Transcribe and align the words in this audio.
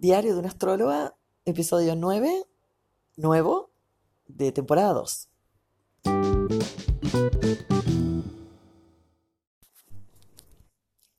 Diario 0.00 0.32
de 0.32 0.38
una 0.38 0.48
astróloga, 0.48 1.14
episodio 1.44 1.94
9, 1.94 2.46
nuevo, 3.16 3.70
de 4.28 4.50
temporada 4.50 4.94
2. 4.94 5.28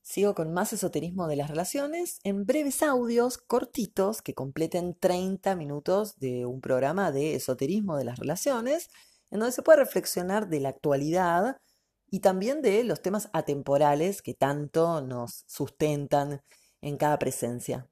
Sigo 0.02 0.34
con 0.34 0.52
más 0.52 0.74
esoterismo 0.74 1.28
de 1.28 1.36
las 1.36 1.52
relaciones 1.52 2.22
en 2.24 2.48
breves 2.48 2.82
audios 2.82 3.38
cortitos 3.38 4.24
que 4.24 4.34
completen 4.34 4.98
30 5.00 5.56
minutos 5.56 6.18
de 6.18 6.48
un 6.48 6.60
programa 6.60 7.12
de 7.12 7.36
esoterismo 7.36 7.98
de 7.98 8.06
las 8.06 8.18
relaciones, 8.18 8.90
en 9.30 9.42
donde 9.42 9.54
se 9.54 9.62
puede 9.62 9.78
reflexionar 9.78 10.50
de 10.50 10.60
la 10.60 10.70
actualidad 10.70 11.62
y 12.10 12.22
también 12.22 12.64
de 12.64 12.84
los 12.84 13.04
temas 13.04 13.30
atemporales 13.32 14.24
que 14.24 14.34
tanto 14.34 15.02
nos 15.02 15.44
sustentan 15.46 16.42
en 16.82 16.98
cada 16.98 17.20
presencia. 17.20 17.88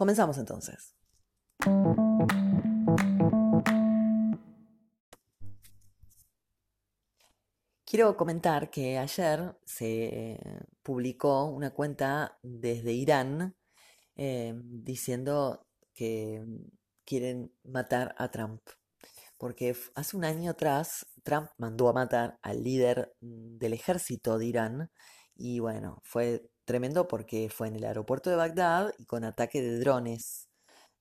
Comenzamos 0.00 0.38
entonces. 0.38 0.96
Quiero 7.84 8.16
comentar 8.16 8.70
que 8.70 8.96
ayer 8.96 9.58
se 9.66 10.38
publicó 10.82 11.44
una 11.50 11.74
cuenta 11.74 12.38
desde 12.42 12.92
Irán 12.92 13.54
eh, 14.16 14.54
diciendo 14.64 15.66
que 15.92 16.46
quieren 17.04 17.52
matar 17.62 18.14
a 18.16 18.30
Trump. 18.30 18.62
Porque 19.36 19.76
hace 19.94 20.16
un 20.16 20.24
año 20.24 20.52
atrás 20.52 21.04
Trump 21.22 21.50
mandó 21.58 21.90
a 21.90 21.92
matar 21.92 22.38
al 22.40 22.64
líder 22.64 23.14
del 23.20 23.74
ejército 23.74 24.38
de 24.38 24.46
Irán 24.46 24.90
y 25.34 25.58
bueno, 25.58 26.00
fue 26.04 26.48
tremendo 26.70 27.08
porque 27.08 27.50
fue 27.50 27.66
en 27.66 27.74
el 27.74 27.84
aeropuerto 27.84 28.30
de 28.30 28.36
Bagdad 28.36 28.94
y 28.96 29.04
con 29.04 29.24
ataque 29.24 29.60
de 29.60 29.80
drones. 29.80 30.48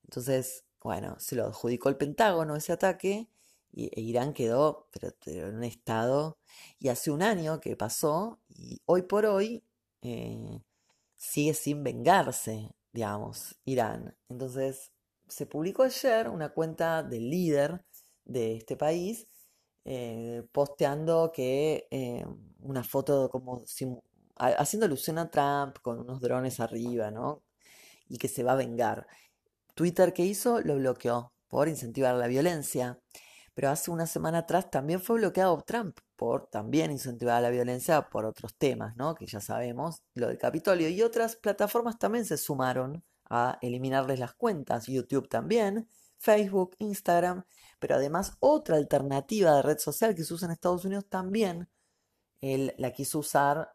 Entonces, 0.03 0.65
bueno, 0.81 1.15
se 1.19 1.35
lo 1.35 1.45
adjudicó 1.45 1.89
el 1.89 1.95
Pentágono 1.95 2.55
ese 2.55 2.73
ataque 2.73 3.29
y 3.71 3.85
e 3.95 4.01
Irán 4.01 4.33
quedó 4.33 4.87
pero, 4.91 5.13
en 5.25 5.57
un 5.57 5.63
estado 5.63 6.39
y 6.79 6.87
hace 6.87 7.11
un 7.11 7.21
año 7.21 7.59
que 7.59 7.75
pasó 7.75 8.39
y 8.47 8.81
hoy 8.85 9.03
por 9.03 9.27
hoy 9.27 9.63
eh, 10.01 10.63
sigue 11.15 11.53
sin 11.53 11.83
vengarse, 11.83 12.71
digamos, 12.91 13.55
Irán. 13.63 14.17
Entonces 14.27 14.91
se 15.27 15.45
publicó 15.45 15.83
ayer 15.83 16.29
una 16.29 16.49
cuenta 16.49 17.03
del 17.03 17.29
líder 17.29 17.85
de 18.25 18.55
este 18.55 18.75
país 18.75 19.27
eh, 19.85 20.43
posteando 20.51 21.31
que 21.31 21.87
eh, 21.91 22.25
una 22.61 22.83
foto 22.83 23.29
como 23.29 23.63
haciendo 24.39 24.85
alusión 24.85 25.17
a 25.19 25.29
Trump 25.29 25.77
con 25.81 25.99
unos 25.99 26.21
drones 26.21 26.59
arriba, 26.59 27.11
¿no? 27.11 27.43
Y 28.07 28.17
que 28.17 28.27
se 28.27 28.43
va 28.43 28.53
a 28.53 28.55
vengar. 28.55 29.07
Twitter, 29.75 30.13
¿qué 30.13 30.25
hizo? 30.25 30.61
Lo 30.61 30.75
bloqueó 30.77 31.33
por 31.47 31.67
incentivar 31.67 32.15
la 32.15 32.27
violencia 32.27 32.99
pero 33.59 33.71
hace 33.71 33.91
una 33.91 34.07
semana 34.07 34.37
atrás 34.37 34.71
también 34.71 35.01
fue 35.01 35.17
bloqueado 35.17 35.61
Trump 35.67 35.99
por 36.15 36.47
también 36.47 36.91
incentivar 36.91 37.41
la 37.41 37.49
violencia 37.49 38.09
por 38.09 38.23
otros 38.23 38.55
temas, 38.55 38.95
¿no? 38.95 39.15
Que 39.15 39.27
ya 39.27 39.41
sabemos, 39.41 40.01
lo 40.13 40.29
del 40.29 40.37
Capitolio 40.37 40.87
y 40.87 41.01
otras 41.01 41.35
plataformas 41.35 41.99
también 41.99 42.23
se 42.23 42.37
sumaron 42.37 43.03
a 43.29 43.57
eliminarles 43.61 44.17
las 44.17 44.33
cuentas, 44.33 44.87
YouTube 44.87 45.27
también, 45.27 45.89
Facebook, 46.17 46.77
Instagram, 46.79 47.43
pero 47.79 47.95
además 47.95 48.37
otra 48.39 48.77
alternativa 48.77 49.53
de 49.57 49.61
red 49.61 49.77
social 49.77 50.15
que 50.15 50.23
se 50.23 50.33
usa 50.33 50.45
en 50.45 50.53
Estados 50.53 50.85
Unidos 50.85 51.07
también, 51.09 51.67
él 52.39 52.73
la 52.77 52.93
quiso 52.93 53.19
usar 53.19 53.73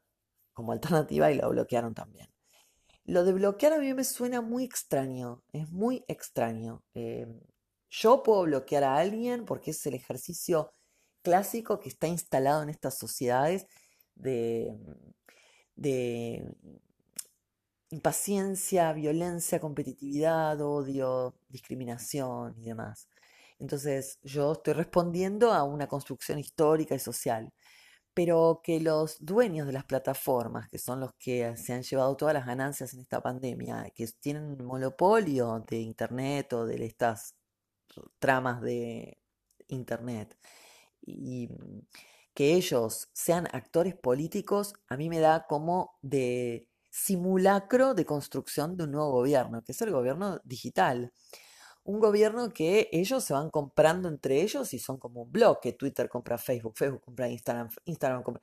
como 0.55 0.73
alternativa 0.73 1.31
y 1.31 1.37
la 1.37 1.49
bloquearon 1.49 1.95
también. 1.95 2.29
Lo 3.05 3.25
de 3.25 3.35
bloquear 3.35 3.75
a 3.75 3.79
mí 3.79 3.93
me 3.93 4.05
suena 4.05 4.41
muy 4.41 4.65
extraño, 4.65 5.43
es 5.53 5.71
muy 5.71 6.05
extraño. 6.09 6.83
Eh, 6.95 7.27
yo 7.91 8.23
puedo 8.23 8.43
bloquear 8.45 8.85
a 8.85 8.97
alguien 8.97 9.45
porque 9.45 9.73
es 9.73 9.87
el 9.87 9.95
ejercicio 9.95 10.73
clásico 11.23 11.81
que 11.81 11.89
está 11.91 12.07
instalado 12.07 12.63
en 12.63 12.71
estas 12.71 12.97
sociedades 12.99 13.67
de, 14.15 14.75
impaciencia, 17.91 18.93
violencia, 18.93 19.61
competitividad, 19.61 20.61
odio, 20.61 21.35
discriminación 21.49 22.55
y 22.59 22.65
demás. 22.65 23.09
Entonces 23.59 24.19
yo 24.23 24.53
estoy 24.53 24.75
respondiendo 24.75 25.53
a 25.53 25.65
una 25.65 25.87
construcción 25.87 26.39
histórica 26.39 26.95
y 26.95 26.99
social, 26.99 27.53
pero 28.15 28.61
que 28.63 28.81
los 28.81 29.17
dueños 29.25 29.67
de 29.67 29.73
las 29.73 29.85
plataformas, 29.85 30.69
que 30.69 30.79
son 30.79 31.01
los 31.01 31.13
que 31.15 31.57
se 31.57 31.73
han 31.73 31.83
llevado 31.83 32.17
todas 32.17 32.35
las 32.35 32.47
ganancias 32.47 32.95
en 32.95 33.01
esta 33.01 33.21
pandemia, 33.23 33.91
que 33.95 34.07
tienen 34.21 34.65
monopolio 34.65 35.65
de 35.69 35.79
Internet 35.81 36.53
o 36.53 36.67
de 36.67 36.85
estas 36.87 37.35
tramas 38.19 38.61
de 38.63 39.19
internet 39.69 40.37
y 41.03 41.49
que 42.35 42.55
ellos 42.55 43.09
sean 43.13 43.47
actores 43.53 43.95
políticos 43.95 44.75
a 44.89 44.97
mí 44.97 45.09
me 45.09 45.21
da 45.21 45.47
como 45.47 45.99
de 46.03 46.69
simulacro 46.91 47.95
de 47.95 48.05
construcción 48.05 48.77
de 48.77 48.85
un 48.85 48.93
nuevo 48.93 49.11
gobierno, 49.11 49.63
que 49.65 49.73
es 49.73 49.83
el 49.83 49.91
gobierno 49.91 50.41
digital. 50.45 51.13
Un 51.85 52.01
gobierno 52.01 52.53
que 52.53 52.89
ellos 52.93 53.25
se 53.25 53.35
van 53.35 53.51
comprando 53.51 54.09
entre 54.09 54.43
ellos 54.43 54.73
y 54.75 54.79
son 54.79 54.99
como 54.99 55.23
un 55.23 55.33
bloque. 55.33 55.73
Twitter 55.73 56.09
compra 56.09 56.39
Facebook, 56.39 56.75
Facebook 56.77 57.03
compra 57.03 57.29
Instagram, 57.29 57.69
Instagram 57.85 58.23
compra... 58.23 58.43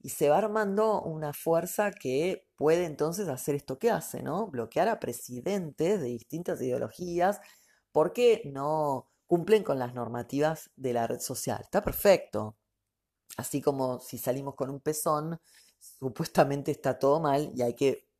Y 0.00 0.10
se 0.10 0.28
va 0.28 0.38
armando 0.38 1.00
una 1.02 1.32
fuerza 1.32 1.92
que 1.92 2.48
puede 2.56 2.86
entonces 2.86 3.28
hacer 3.28 3.54
esto 3.54 3.78
que 3.78 3.90
hace, 3.90 4.22
¿no? 4.22 4.48
Bloquear 4.48 4.88
a 4.88 4.98
presidentes 5.00 6.00
de 6.00 6.08
distintas 6.08 6.60
ideologías 6.60 7.40
porque 7.92 8.42
no 8.46 9.10
cumplen 9.26 9.62
con 9.62 9.78
las 9.78 9.94
normativas 9.94 10.70
de 10.76 10.92
la 10.92 11.06
red 11.06 11.20
social. 11.20 11.60
Está 11.62 11.82
perfecto. 11.82 12.56
Así 13.36 13.62
como 13.62 14.00
si 14.00 14.18
salimos 14.18 14.54
con 14.56 14.70
un 14.70 14.80
pezón, 14.80 15.40
supuestamente 15.78 16.70
está 16.70 16.98
todo 16.98 17.20
mal 17.20 17.50
y 17.54 17.62
hay 17.62 17.74
que 17.74 18.11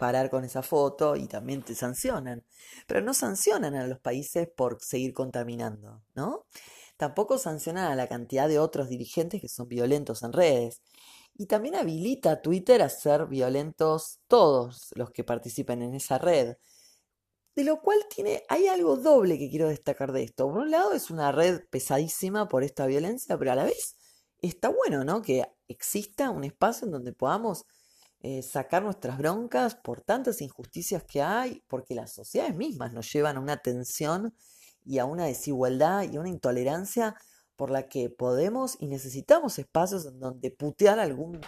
parar 0.00 0.30
con 0.30 0.46
esa 0.46 0.62
foto 0.62 1.14
y 1.14 1.26
también 1.26 1.62
te 1.62 1.74
sancionan. 1.74 2.42
Pero 2.86 3.02
no 3.02 3.12
sancionan 3.12 3.74
a 3.74 3.86
los 3.86 4.00
países 4.00 4.48
por 4.48 4.80
seguir 4.80 5.12
contaminando, 5.12 6.02
¿no? 6.14 6.46
Tampoco 6.96 7.36
sancionan 7.36 7.92
a 7.92 7.94
la 7.96 8.08
cantidad 8.08 8.48
de 8.48 8.58
otros 8.58 8.88
dirigentes 8.88 9.42
que 9.42 9.48
son 9.48 9.68
violentos 9.68 10.22
en 10.22 10.32
redes. 10.32 10.80
Y 11.34 11.46
también 11.46 11.74
habilita 11.74 12.30
a 12.32 12.40
Twitter 12.40 12.80
a 12.80 12.88
ser 12.88 13.26
violentos 13.26 14.20
todos 14.26 14.88
los 14.94 15.10
que 15.10 15.22
participen 15.22 15.82
en 15.82 15.94
esa 15.94 16.16
red. 16.16 16.56
De 17.54 17.64
lo 17.64 17.82
cual 17.82 17.98
tiene, 18.08 18.42
hay 18.48 18.68
algo 18.68 18.96
doble 18.96 19.38
que 19.38 19.50
quiero 19.50 19.68
destacar 19.68 20.12
de 20.12 20.22
esto. 20.22 20.48
Por 20.48 20.62
un 20.62 20.70
lado 20.70 20.94
es 20.94 21.10
una 21.10 21.30
red 21.30 21.60
pesadísima 21.68 22.48
por 22.48 22.64
esta 22.64 22.86
violencia, 22.86 23.36
pero 23.36 23.52
a 23.52 23.56
la 23.56 23.64
vez 23.64 23.96
está 24.38 24.70
bueno, 24.70 25.04
¿no? 25.04 25.20
Que 25.20 25.44
exista 25.68 26.30
un 26.30 26.44
espacio 26.44 26.86
en 26.86 26.92
donde 26.92 27.12
podamos 27.12 27.66
eh, 28.22 28.42
sacar 28.42 28.82
nuestras 28.82 29.16
broncas 29.16 29.74
por 29.74 30.02
tantas 30.02 30.42
injusticias 30.42 31.02
que 31.04 31.22
hay, 31.22 31.62
porque 31.68 31.94
las 31.94 32.12
sociedades 32.12 32.54
mismas 32.54 32.92
nos 32.92 33.10
llevan 33.12 33.36
a 33.36 33.40
una 33.40 33.56
tensión 33.56 34.34
y 34.84 34.98
a 34.98 35.04
una 35.06 35.24
desigualdad 35.24 36.04
y 36.10 36.16
a 36.16 36.20
una 36.20 36.28
intolerancia 36.28 37.14
por 37.56 37.70
la 37.70 37.88
que 37.88 38.10
podemos 38.10 38.76
y 38.80 38.88
necesitamos 38.88 39.58
espacios 39.58 40.06
en 40.06 40.18
donde 40.20 40.50
putear 40.50 40.98
a 40.98 41.02
algún 41.02 41.40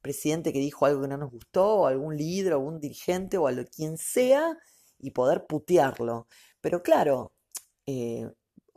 presidente 0.00 0.52
que 0.52 0.60
dijo 0.60 0.86
algo 0.86 1.02
que 1.02 1.08
no 1.08 1.16
nos 1.18 1.30
gustó, 1.30 1.66
o 1.66 1.86
algún 1.86 2.16
líder, 2.16 2.54
o 2.54 2.56
algún 2.56 2.80
dirigente, 2.80 3.38
o 3.38 3.46
a 3.46 3.52
lo, 3.52 3.64
quien 3.64 3.98
sea, 3.98 4.56
y 4.98 5.10
poder 5.10 5.46
putearlo. 5.46 6.28
Pero 6.60 6.82
claro, 6.82 7.32
eh, 7.86 8.28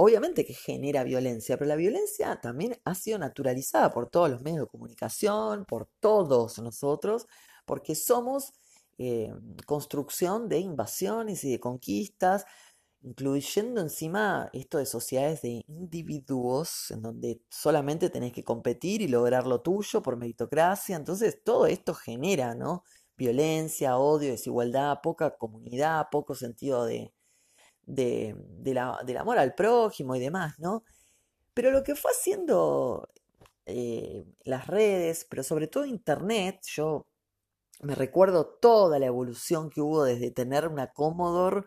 obviamente 0.02 0.46
que 0.46 0.54
genera 0.54 1.04
violencia, 1.04 1.58
pero 1.58 1.68
la 1.70 1.76
violencia 1.76 2.40
también 2.42 2.76
ha 2.86 2.96
sido 2.96 3.20
naturalizada 3.20 3.92
por 3.92 4.10
todos 4.10 4.32
los 4.32 4.42
medios 4.42 4.62
de 4.62 4.68
comunicación, 4.68 5.66
por 5.66 5.90
todos 6.00 6.58
nosotros, 6.60 7.28
porque 7.66 7.94
somos 7.94 8.52
eh, 8.98 9.32
construcción 9.68 10.50
de 10.50 10.60
invasiones 10.60 11.44
y 11.44 11.52
de 11.52 11.60
conquistas, 11.60 12.46
incluyendo 13.04 13.80
encima 13.82 14.50
esto 14.54 14.80
de 14.80 14.88
sociedades 14.88 15.44
de 15.44 15.64
individuos, 15.68 16.90
en 16.90 17.04
donde 17.04 17.42
solamente 17.50 18.10
tenés 18.10 18.34
que 18.34 18.44
competir 18.44 19.02
y 19.04 19.08
lograr 19.08 19.46
lo 19.46 19.62
tuyo 19.62 20.02
por 20.02 20.18
meritocracia. 20.18 20.96
Entonces 20.96 21.44
todo 21.44 21.68
esto 21.68 21.94
genera, 21.94 22.56
¿no? 22.56 22.84
violencia, 23.18 23.98
odio, 23.98 24.32
desigualdad, 24.32 25.00
poca 25.04 25.38
comunidad, 25.38 26.08
poco 26.12 26.34
sentido 26.34 26.86
de, 26.86 27.14
de, 27.92 28.36
del 28.60 29.18
amor 29.18 29.38
al 29.38 29.54
prójimo 29.54 30.16
y 30.16 30.20
demás, 30.20 30.58
¿no? 30.60 30.84
Pero 31.54 31.72
lo 31.72 31.84
que 31.84 31.96
fue 31.96 32.12
haciendo 32.12 33.10
eh, 33.66 34.26
las 34.44 34.68
redes, 34.68 35.28
pero 35.30 35.44
sobre 35.44 35.68
todo 35.68 35.86
Internet, 35.86 36.62
yo 36.66 37.08
me 37.82 37.96
recuerdo 37.96 38.46
toda 38.46 39.00
la 39.00 39.08
evolución 39.08 39.70
que 39.70 39.82
hubo 39.82 40.04
desde 40.04 40.32
tener 40.32 40.68
una 40.68 40.88
Commodore, 40.88 41.66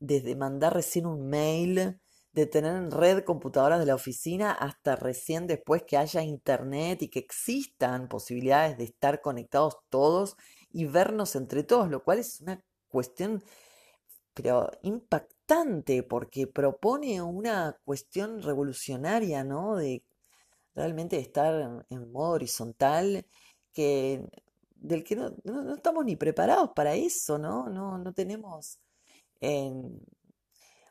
desde 0.00 0.34
mandar 0.34 0.74
recién 0.74 1.06
un 1.06 1.28
mail, 1.28 2.00
de 2.32 2.46
tener 2.46 2.76
en 2.76 2.90
red 2.90 3.24
computadoras 3.24 3.80
de 3.80 3.86
la 3.86 3.94
oficina 3.94 4.52
hasta 4.52 4.96
recién 4.96 5.46
después 5.46 5.82
que 5.84 5.96
haya 5.96 6.22
internet 6.22 7.02
y 7.02 7.08
que 7.08 7.18
existan 7.18 8.08
posibilidades 8.08 8.78
de 8.78 8.84
estar 8.84 9.20
conectados 9.20 9.78
todos 9.88 10.36
y 10.72 10.86
vernos 10.86 11.34
entre 11.36 11.64
todos, 11.64 11.90
lo 11.90 12.04
cual 12.04 12.20
es 12.20 12.40
una 12.40 12.64
cuestión 12.88 13.42
pero 14.34 14.70
impactante 14.82 15.39
porque 16.02 16.46
propone 16.46 17.20
una 17.22 17.76
cuestión 17.84 18.42
revolucionaria, 18.42 19.44
¿no? 19.44 19.76
De 19.76 20.04
realmente 20.74 21.18
estar 21.18 21.54
en, 21.62 21.86
modo 22.12 22.32
horizontal, 22.32 23.26
que, 23.72 24.24
del 24.76 25.04
que 25.04 25.16
no, 25.16 25.30
no- 25.44 25.62
no 25.64 25.74
estamos 25.76 26.04
ni 26.04 26.16
preparados 26.16 26.70
para 26.74 26.94
eso, 26.94 27.38
¿no? 27.38 27.68
No, 27.70 27.98
no 27.98 28.12
tenemos 28.14 28.78
en, 29.40 30.00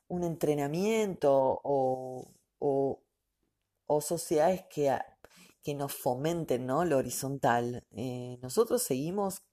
un 0.07 0.23
entrenamiento 0.23 1.31
o, 1.63 2.31
o- 2.59 3.01
sociedades 4.01 4.63
que, 4.69 4.95
que 5.63 5.75
nos 5.75 5.93
fomenten, 5.93 6.65
¿no? 6.65 6.85
Lo 6.85 6.97
horizontal. 6.97 7.83
Eh, 7.91 8.37
nosotros 8.41 8.83
seguimos 8.83 9.43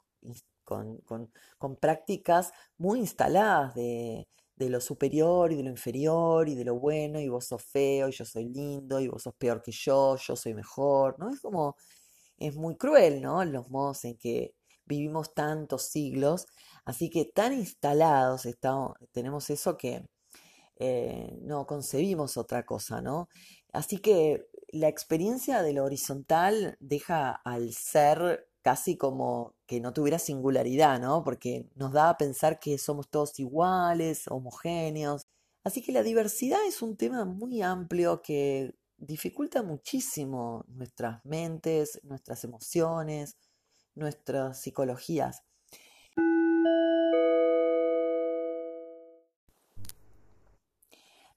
con, 0.65 0.99
con- 0.99 1.33
con 1.59 1.77
prácticas 1.77 2.53
muy 2.79 3.01
instaladas 3.01 3.75
de, 3.75 4.29
de 4.57 4.71
lo 4.71 4.81
superior 4.81 5.53
y 5.53 5.57
de 5.57 5.63
lo 5.63 5.71
inferior 5.71 6.49
y 6.49 6.55
de 6.55 6.65
lo 6.65 6.79
bueno 6.79 7.21
y 7.21 7.29
vos 7.29 7.47
sos 7.47 7.63
feo 7.63 8.09
y 8.09 8.13
yo 8.13 8.25
soy 8.25 8.47
lindo 8.47 9.01
y 9.01 9.09
vos 9.09 9.23
sos 9.23 9.35
peor 9.35 9.63
que 9.63 9.73
yo, 9.73 10.17
yo 10.17 10.35
soy 10.37 10.55
mejor, 10.55 11.19
¿no? 11.19 11.31
Es 11.31 11.41
como, 11.41 11.77
es 12.39 12.57
muy 12.57 12.77
cruel, 12.77 13.21
¿no? 13.23 13.45
Los 13.45 13.71
modos 13.71 14.05
en 14.05 14.17
que 14.17 14.55
vivimos 14.87 15.35
tantos 15.35 15.83
siglos, 15.89 16.47
así 16.85 17.11
que 17.11 17.27
tan 17.27 17.53
instalados 17.53 18.47
estamos, 18.47 18.97
tenemos 19.13 19.51
eso 19.51 19.77
que 19.77 20.07
eh, 20.79 21.39
no 21.43 21.67
concebimos 21.67 22.37
otra 22.37 22.65
cosa, 22.65 23.01
¿no? 23.01 23.29
Así 23.73 23.99
que 23.99 24.49
la 24.69 24.89
experiencia 24.89 25.63
de 25.63 25.73
lo 25.73 25.85
horizontal 25.85 26.77
deja 26.81 27.31
al 27.31 27.73
ser 27.73 28.49
casi 28.67 28.97
como 28.97 29.55
que 29.65 29.81
no 29.81 29.93
tuviera 29.93 30.19
singularidad, 30.19 30.99
¿no? 30.99 31.23
Porque 31.23 31.71
nos 31.77 31.93
da 31.93 32.11
a 32.11 32.17
pensar 32.19 32.59
que 32.59 32.79
somos 32.79 33.09
todos 33.09 33.39
iguales, 33.39 34.27
homogéneos. 34.27 35.29
Así 35.63 35.83
que 35.83 35.93
la 35.93 36.03
diversidad 36.03 36.59
es 36.67 36.83
un 36.83 36.97
tema 36.97 37.25
muy 37.25 37.63
amplio 37.63 38.23
que 38.23 38.75
dificulta 38.97 39.63
muchísimo 39.63 40.65
nuestras 40.67 41.25
mentes, 41.25 42.01
nuestras 42.03 42.43
emociones, 42.43 43.37
nuestras 43.95 44.61
psicologías. 44.61 45.45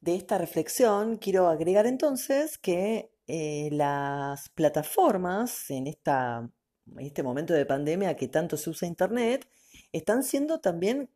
De 0.02 0.16
esta 0.16 0.40
reflexión 0.40 1.18
quiero 1.18 1.48
agregar 1.48 1.86
entonces 1.86 2.58
que 2.58 3.12
eh, 3.28 3.70
las 3.72 4.50
plataformas 4.50 5.70
en 5.70 5.86
esta, 5.86 6.50
en 6.98 7.06
este 7.06 7.24
momento 7.24 7.54
de 7.54 7.66
pandemia 7.66 8.16
que 8.16 8.28
tanto 8.28 8.58
se 8.58 8.70
usa 8.70 8.88
Internet 8.88 9.48
están 9.92 10.24
siendo 10.24 10.60
también 10.60 11.10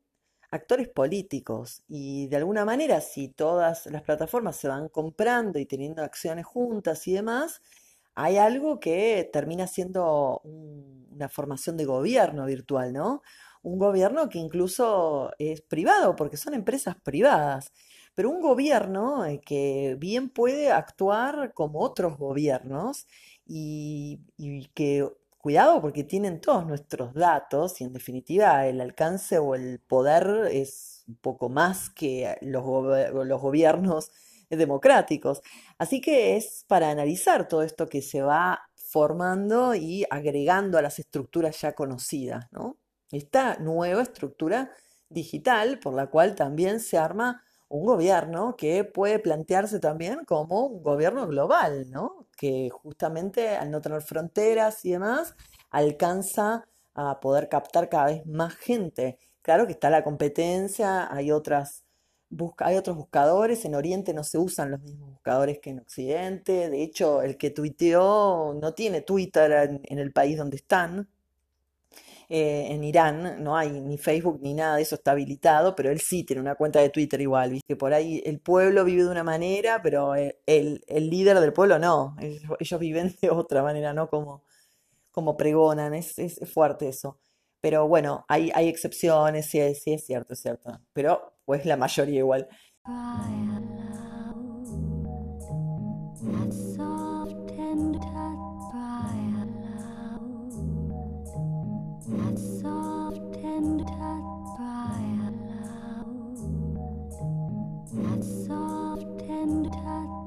actores 0.51 0.87
políticos 0.89 1.83
y 1.87 2.27
de 2.27 2.37
alguna 2.37 2.65
manera 2.65 3.01
si 3.01 3.27
todas 3.29 3.87
las 3.87 4.03
plataformas 4.03 4.55
se 4.57 4.67
van 4.67 4.89
comprando 4.89 5.59
y 5.59 5.65
teniendo 5.65 6.03
acciones 6.03 6.45
juntas 6.45 7.07
y 7.07 7.13
demás, 7.13 7.61
hay 8.15 8.37
algo 8.37 8.79
que 8.79 9.29
termina 9.33 9.67
siendo 9.67 10.39
un- 10.43 11.07
una 11.11 11.29
formación 11.29 11.77
de 11.77 11.85
gobierno 11.85 12.45
virtual, 12.45 12.93
¿no? 12.93 13.21
Un 13.63 13.79
gobierno 13.79 14.29
que 14.29 14.39
incluso 14.39 15.31
es 15.39 15.61
privado, 15.61 16.15
porque 16.15 16.37
son 16.37 16.53
empresas 16.53 16.95
privadas, 17.01 17.71
pero 18.15 18.29
un 18.29 18.41
gobierno 18.41 19.25
eh, 19.25 19.41
que 19.45 19.95
bien 19.99 20.29
puede 20.29 20.71
actuar 20.71 21.53
como 21.53 21.79
otros 21.81 22.17
gobiernos 22.17 23.07
y 23.45 24.19
que, 24.73 25.07
cuidado, 25.43 25.81
porque 25.81 26.05
tienen 26.05 26.39
todos 26.39 26.65
nuestros 26.65 27.13
datos 27.13 27.81
y 27.81 27.83
en 27.83 27.91
definitiva 27.91 28.65
el 28.65 28.79
alcance 28.79 29.39
o 29.39 29.55
el 29.55 29.81
poder 29.81 30.47
es 30.49 31.03
un 31.05 31.17
poco 31.17 31.49
más 31.49 31.89
que 31.89 32.37
los, 32.41 32.63
los 33.13 33.41
gobiernos 33.41 34.09
democráticos. 34.49 35.41
Así 35.77 35.99
que 35.99 36.37
es 36.37 36.63
para 36.69 36.89
analizar 36.89 37.49
todo 37.49 37.61
esto 37.61 37.89
que 37.89 38.01
se 38.01 38.21
va 38.21 38.61
formando 38.73 39.75
y 39.75 40.05
agregando 40.09 40.77
a 40.77 40.81
las 40.81 40.97
estructuras 40.97 41.59
ya 41.59 41.73
conocidas, 41.73 42.45
¿no? 42.51 42.77
Esta 43.11 43.57
nueva 43.57 44.01
estructura 44.01 44.71
digital 45.09 45.77
por 45.79 45.93
la 45.93 46.07
cual 46.07 46.35
también 46.35 46.79
se 46.79 46.97
arma 46.97 47.43
un 47.77 47.85
gobierno 47.85 48.55
que 48.57 48.83
puede 48.83 49.19
plantearse 49.19 49.79
también 49.79 50.25
como 50.25 50.65
un 50.67 50.83
gobierno 50.83 51.27
global, 51.27 51.89
¿no? 51.91 52.27
Que 52.37 52.69
justamente 52.69 53.49
al 53.49 53.71
no 53.71 53.81
tener 53.81 54.01
fronteras 54.01 54.85
y 54.85 54.91
demás, 54.91 55.35
alcanza 55.71 56.67
a 56.95 57.19
poder 57.19 57.49
captar 57.49 57.89
cada 57.89 58.05
vez 58.07 58.25
más 58.25 58.55
gente. 58.55 59.17
Claro 59.41 59.65
que 59.65 59.73
está 59.73 59.89
la 59.89 60.03
competencia, 60.03 61.11
hay 61.13 61.31
otras 61.31 61.83
busca- 62.29 62.67
hay 62.67 62.77
otros 62.77 62.95
buscadores, 62.97 63.65
en 63.65 63.75
Oriente 63.75 64.13
no 64.13 64.23
se 64.23 64.37
usan 64.37 64.71
los 64.71 64.81
mismos 64.81 65.09
buscadores 65.11 65.59
que 65.59 65.69
en 65.71 65.79
Occidente, 65.79 66.69
de 66.69 66.83
hecho 66.83 67.21
el 67.21 67.37
que 67.37 67.49
tuiteó 67.51 68.53
no 68.59 68.73
tiene 68.73 69.01
Twitter 69.01 69.51
en, 69.51 69.81
en 69.83 69.99
el 69.99 70.11
país 70.13 70.37
donde 70.37 70.57
están, 70.57 71.09
eh, 72.35 72.74
en 72.74 72.83
Irán 72.83 73.44
no 73.44 73.56
hay 73.56 73.69
ni 73.69 74.00
Facebook 74.00 74.39
ni 74.41 74.56
nada 74.56 74.77
de 74.77 74.81
eso 74.81 74.95
está 74.95 75.12
habilitado, 75.12 75.75
pero 75.75 75.91
él 75.91 76.00
sí 76.00 76.24
tiene 76.24 76.41
una 76.41 76.56
cuenta 76.56 76.80
de 76.80 76.89
Twitter 76.89 77.21
igual, 77.21 77.51
¿viste? 77.51 77.75
Por 77.75 77.94
ahí 77.94 78.24
el 78.25 78.39
pueblo 78.39 78.83
vive 78.83 79.03
de 79.03 79.09
una 79.12 79.24
manera, 79.24 79.83
pero 79.83 80.15
eh, 80.15 80.39
el, 80.47 80.83
el 80.88 81.12
líder 81.12 81.39
del 81.39 81.53
pueblo 81.53 81.77
no, 81.77 82.15
ellos, 82.59 82.80
viven 82.80 83.15
de 83.21 83.30
otra 83.30 83.62
manera, 83.62 83.94
no 83.94 84.09
como, 84.09 84.44
como 85.12 85.38
pregonan, 85.38 85.94
es, 85.94 86.18
es 86.18 86.39
fuerte 86.51 86.88
eso. 86.88 87.19
Pero 87.62 87.88
bueno, 87.88 88.25
hay, 88.27 88.51
hay 88.56 88.68
excepciones, 88.68 89.45
sí, 89.45 89.59
sí 89.75 89.94
es 89.94 90.03
cierto, 90.03 90.33
es 90.33 90.41
cierto, 90.41 90.79
pero 90.91 91.36
pues 91.45 91.68
la 91.68 91.77
mayoría 91.77 92.18
igual. 92.18 92.50
Cry 96.24 96.72
That 102.13 102.38
soft 102.38 103.33
tender 103.42 103.83
touch. 103.86 104.56
Cry 104.56 105.01
aloud. 105.27 106.38
That 107.92 108.24
soft 108.24 109.19
tender 109.27 109.69
touch. 109.69 110.22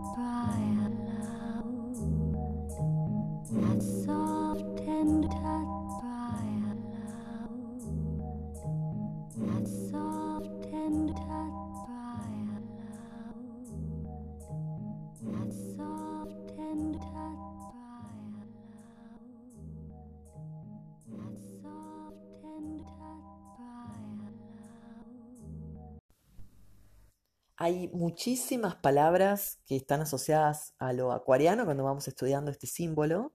Hay 27.67 27.89
muchísimas 27.89 28.77
palabras 28.77 29.59
que 29.67 29.75
están 29.75 30.01
asociadas 30.01 30.75
a 30.79 30.93
lo 30.93 31.11
acuariano 31.11 31.65
cuando 31.65 31.83
vamos 31.83 32.07
estudiando 32.07 32.53
este 32.53 32.69
símbolo, 32.69 33.33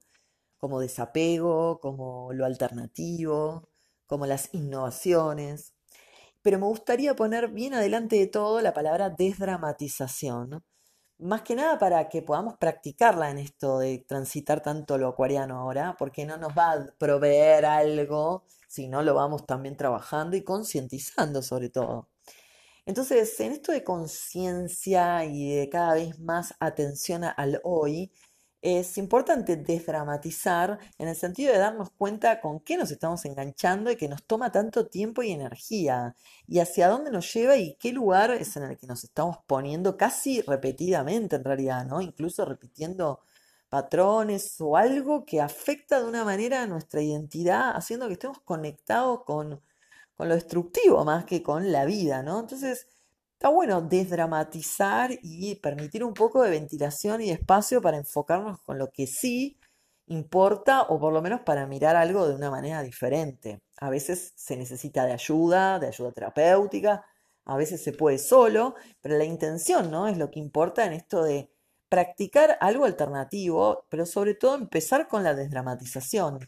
como 0.58 0.80
desapego, 0.80 1.82
como 1.82 2.32
lo 2.32 2.46
alternativo, 2.46 3.68
como 4.06 4.26
las 4.28 4.54
innovaciones. 4.54 5.74
Pero 6.42 6.60
me 6.60 6.68
gustaría 6.68 7.14
poner 7.14 7.50
bien 7.50 7.74
adelante 7.74 8.16
de 8.16 8.28
todo 8.28 8.62
la 8.62 8.74
palabra 8.74 9.10
desdramatización, 9.10 10.50
¿no? 10.50 10.64
Más 11.20 11.42
que 11.42 11.56
nada 11.56 11.78
para 11.78 12.08
que 12.08 12.22
podamos 12.22 12.56
practicarla 12.58 13.32
en 13.32 13.38
esto 13.38 13.80
de 13.80 14.00
transitar 14.08 14.64
tanto 14.64 14.98
lo 14.98 15.10
acuariano 15.10 15.60
ahora, 15.60 15.98
porque 16.00 16.26
no 16.26 16.38
nos 16.38 16.58
va 16.58 16.72
a 16.72 16.86
proveer 16.98 17.66
algo 17.66 18.46
si 18.70 18.88
no 18.88 19.04
lo 19.04 19.14
vamos 19.14 19.46
también 19.46 19.76
trabajando 19.76 20.38
y 20.38 20.44
concientizando 20.46 21.42
sobre 21.42 21.70
todo. 21.70 22.11
Entonces, 22.86 23.40
en 23.40 23.54
esto 23.54 23.72
de 23.72 23.84
conciencia 23.84 25.24
y 25.26 25.56
de 25.56 25.70
cada 25.70 25.94
vez 25.96 26.20
más 26.20 26.56
atención 26.60 27.24
al 27.24 27.62
hoy, 27.64 28.12
es 28.62 28.98
importante 29.00 29.56
desdramatizar 29.56 30.78
en 31.00 31.08
el 31.08 31.16
sentido 31.16 31.52
de 31.52 31.60
darnos 31.60 31.90
cuenta 31.92 32.40
con 32.42 32.60
qué 32.60 32.78
nos 32.78 32.92
estamos 32.92 33.26
enganchando 33.26 33.92
y 33.92 33.96
que 33.96 34.08
nos 34.08 34.24
toma 34.26 34.52
tanto 34.52 34.88
tiempo 34.88 35.24
y 35.24 35.32
energía, 35.32 36.16
y 36.48 36.60
hacia 36.60 36.88
dónde 36.90 37.12
nos 37.12 37.34
lleva 37.34 37.58
y 37.58 37.76
qué 37.80 37.92
lugar 37.92 38.32
es 38.32 38.56
en 38.58 38.64
el 38.64 38.78
que 38.78 38.88
nos 38.88 39.04
estamos 39.04 39.38
poniendo 39.48 39.98
casi 39.98 40.42
repetidamente 40.42 41.38
en 41.38 41.44
realidad, 41.44 41.86
¿no? 41.86 42.02
Incluso 42.02 42.46
repitiendo 42.46 43.22
patrones 43.70 44.60
o 44.60 44.78
algo 44.78 45.26
que 45.26 45.42
afecta 45.42 46.00
de 46.00 46.08
una 46.08 46.24
manera 46.26 46.62
a 46.64 46.68
nuestra 46.68 47.02
identidad, 47.02 47.76
haciendo 47.76 48.08
que 48.08 48.14
estemos 48.14 48.42
conectados 48.42 49.24
con 49.24 49.62
con 50.22 50.30
lo 50.30 50.36
destructivo 50.36 51.04
más 51.04 51.26
que 51.26 51.42
con 51.42 51.72
la 51.72 51.84
vida, 51.84 52.22
¿no? 52.22 52.42
Entonces, 52.42 52.88
está 53.34 53.50
bueno 53.50 53.82
desdramatizar 53.82 55.10
y 55.24 55.56
permitir 55.56 56.04
un 56.04 56.14
poco 56.14 56.44
de 56.44 56.52
ventilación 56.52 57.22
y 57.22 57.32
espacio 57.32 57.82
para 57.82 57.98
enfocarnos 57.98 58.62
con 58.62 58.78
lo 58.78 58.92
que 58.92 59.08
sí 59.08 59.58
importa 60.06 60.84
o 60.84 61.00
por 61.00 61.12
lo 61.12 61.24
menos 61.24 61.42
para 61.42 61.66
mirar 61.66 61.96
algo 61.96 62.28
de 62.28 62.36
una 62.36 62.52
manera 62.52 62.84
diferente. 62.84 63.64
A 63.78 63.90
veces 63.90 64.34
se 64.36 64.56
necesita 64.58 65.08
de 65.08 65.14
ayuda, 65.14 65.80
de 65.80 65.88
ayuda 65.88 66.12
terapéutica, 66.12 67.04
a 67.44 67.58
veces 67.58 67.84
se 67.84 67.92
puede 67.92 68.20
solo, 68.20 68.76
pero 69.02 69.18
la 69.18 69.26
intención, 69.26 69.90
¿no? 69.90 70.08
Es 70.08 70.20
lo 70.20 70.30
que 70.30 70.40
importa 70.40 70.86
en 70.86 70.94
esto 70.94 71.24
de 71.24 71.50
practicar 71.90 72.60
algo 72.62 72.86
alternativo, 72.86 73.88
pero 73.90 74.06
sobre 74.06 74.36
todo 74.36 74.54
empezar 74.54 75.08
con 75.08 75.24
la 75.24 75.34
desdramatización. 75.34 76.48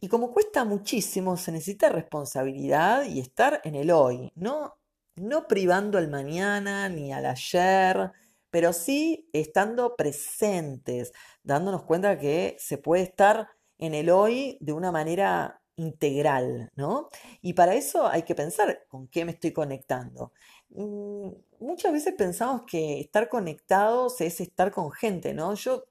Y 0.00 0.08
como 0.08 0.32
cuesta 0.32 0.64
muchísimo, 0.64 1.36
se 1.36 1.52
necesita 1.52 1.88
responsabilidad 1.88 3.04
y 3.04 3.20
estar 3.20 3.60
en 3.64 3.74
el 3.74 3.90
hoy, 3.90 4.30
no, 4.34 4.74
no 5.16 5.46
privando 5.48 5.98
al 5.98 6.08
mañana 6.08 6.88
ni 6.88 7.12
al 7.12 7.26
ayer, 7.26 8.12
pero 8.50 8.72
sí 8.72 9.28
estando 9.32 9.96
presentes, 9.96 11.12
dándonos 11.42 11.82
cuenta 11.84 12.18
que 12.18 12.56
se 12.58 12.78
puede 12.78 13.02
estar 13.02 13.48
en 13.78 13.94
el 13.94 14.10
hoy 14.10 14.58
de 14.60 14.72
una 14.72 14.92
manera 14.92 15.60
integral, 15.76 16.70
¿no? 16.74 17.08
Y 17.42 17.52
para 17.52 17.74
eso 17.74 18.06
hay 18.06 18.22
que 18.22 18.34
pensar 18.34 18.84
con 18.88 19.08
qué 19.08 19.24
me 19.24 19.32
estoy 19.32 19.52
conectando. 19.52 20.32
Mm, 20.70 21.30
muchas 21.60 21.92
veces 21.92 22.14
pensamos 22.16 22.62
que 22.66 23.00
estar 23.00 23.28
conectados 23.28 24.20
es 24.20 24.40
estar 24.40 24.70
con 24.72 24.90
gente, 24.90 25.34
¿no? 25.34 25.54
Yo 25.54 25.84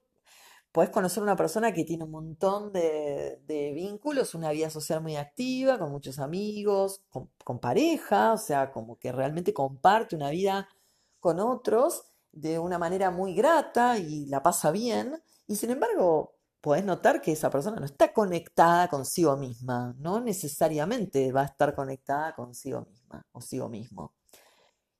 Puedes 0.76 0.90
conocer 0.90 1.22
una 1.22 1.36
persona 1.36 1.72
que 1.72 1.84
tiene 1.84 2.04
un 2.04 2.10
montón 2.10 2.70
de, 2.70 3.72
vínculos, 3.74 4.34
una 4.34 4.50
vida 4.50 4.68
social 4.68 5.00
muy 5.00 5.16
activa, 5.16 5.78
con 5.78 5.90
muchos 5.90 6.18
amigos, 6.18 7.00
con, 7.08 7.30
con, 7.42 7.58
pareja, 7.60 8.34
o 8.34 8.36
sea, 8.36 8.70
como 8.72 8.98
que 8.98 9.10
realmente 9.10 9.54
comparte 9.54 10.14
una 10.16 10.28
vida 10.28 10.68
con 11.18 11.40
otros 11.40 12.02
de 12.30 12.58
una 12.58 12.78
manera 12.78 13.10
muy 13.10 13.34
grata 13.34 13.96
y 13.96 14.26
la 14.26 14.42
pasa 14.42 14.70
bien. 14.70 15.18
Y 15.46 15.56
sin 15.56 15.70
embargo, 15.70 16.34
puedes 16.60 16.84
notar 16.84 17.22
que 17.22 17.32
esa 17.32 17.48
persona 17.48 17.80
no 17.80 17.86
está 17.86 18.12
conectada 18.12 18.88
consigo 18.88 19.34
misma, 19.38 19.94
no 19.98 20.20
necesariamente 20.20 21.32
va 21.32 21.40
a 21.40 21.46
estar 21.46 21.74
conectada 21.74 22.34
consigo 22.34 22.82
misma 22.82 23.24
o 23.30 23.32
consigo 23.32 23.70
mismo. 23.70 24.12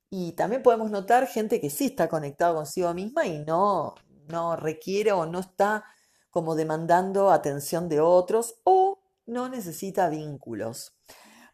Y 0.09 0.33
también 0.33 0.63
podemos 0.63 0.91
notar 0.91 1.27
gente 1.27 1.61
que 1.61 1.69
sí 1.69 1.87
está 1.87 2.09
conectada 2.09 2.55
consigo 2.55 2.95
misma 2.95 3.27
y 3.27 3.45
no, 3.45 3.95
no 4.29 4.57
requiere 4.57 5.13
o 5.13 5.27
no 5.27 5.41
está 5.41 5.85
como 6.31 6.55
demandando 6.55 7.31
atención 7.31 7.89
de 7.89 8.01
otros 8.01 8.57
o 8.65 8.99
no 9.27 9.49
necesita 9.49 10.09
vínculos. 10.09 10.95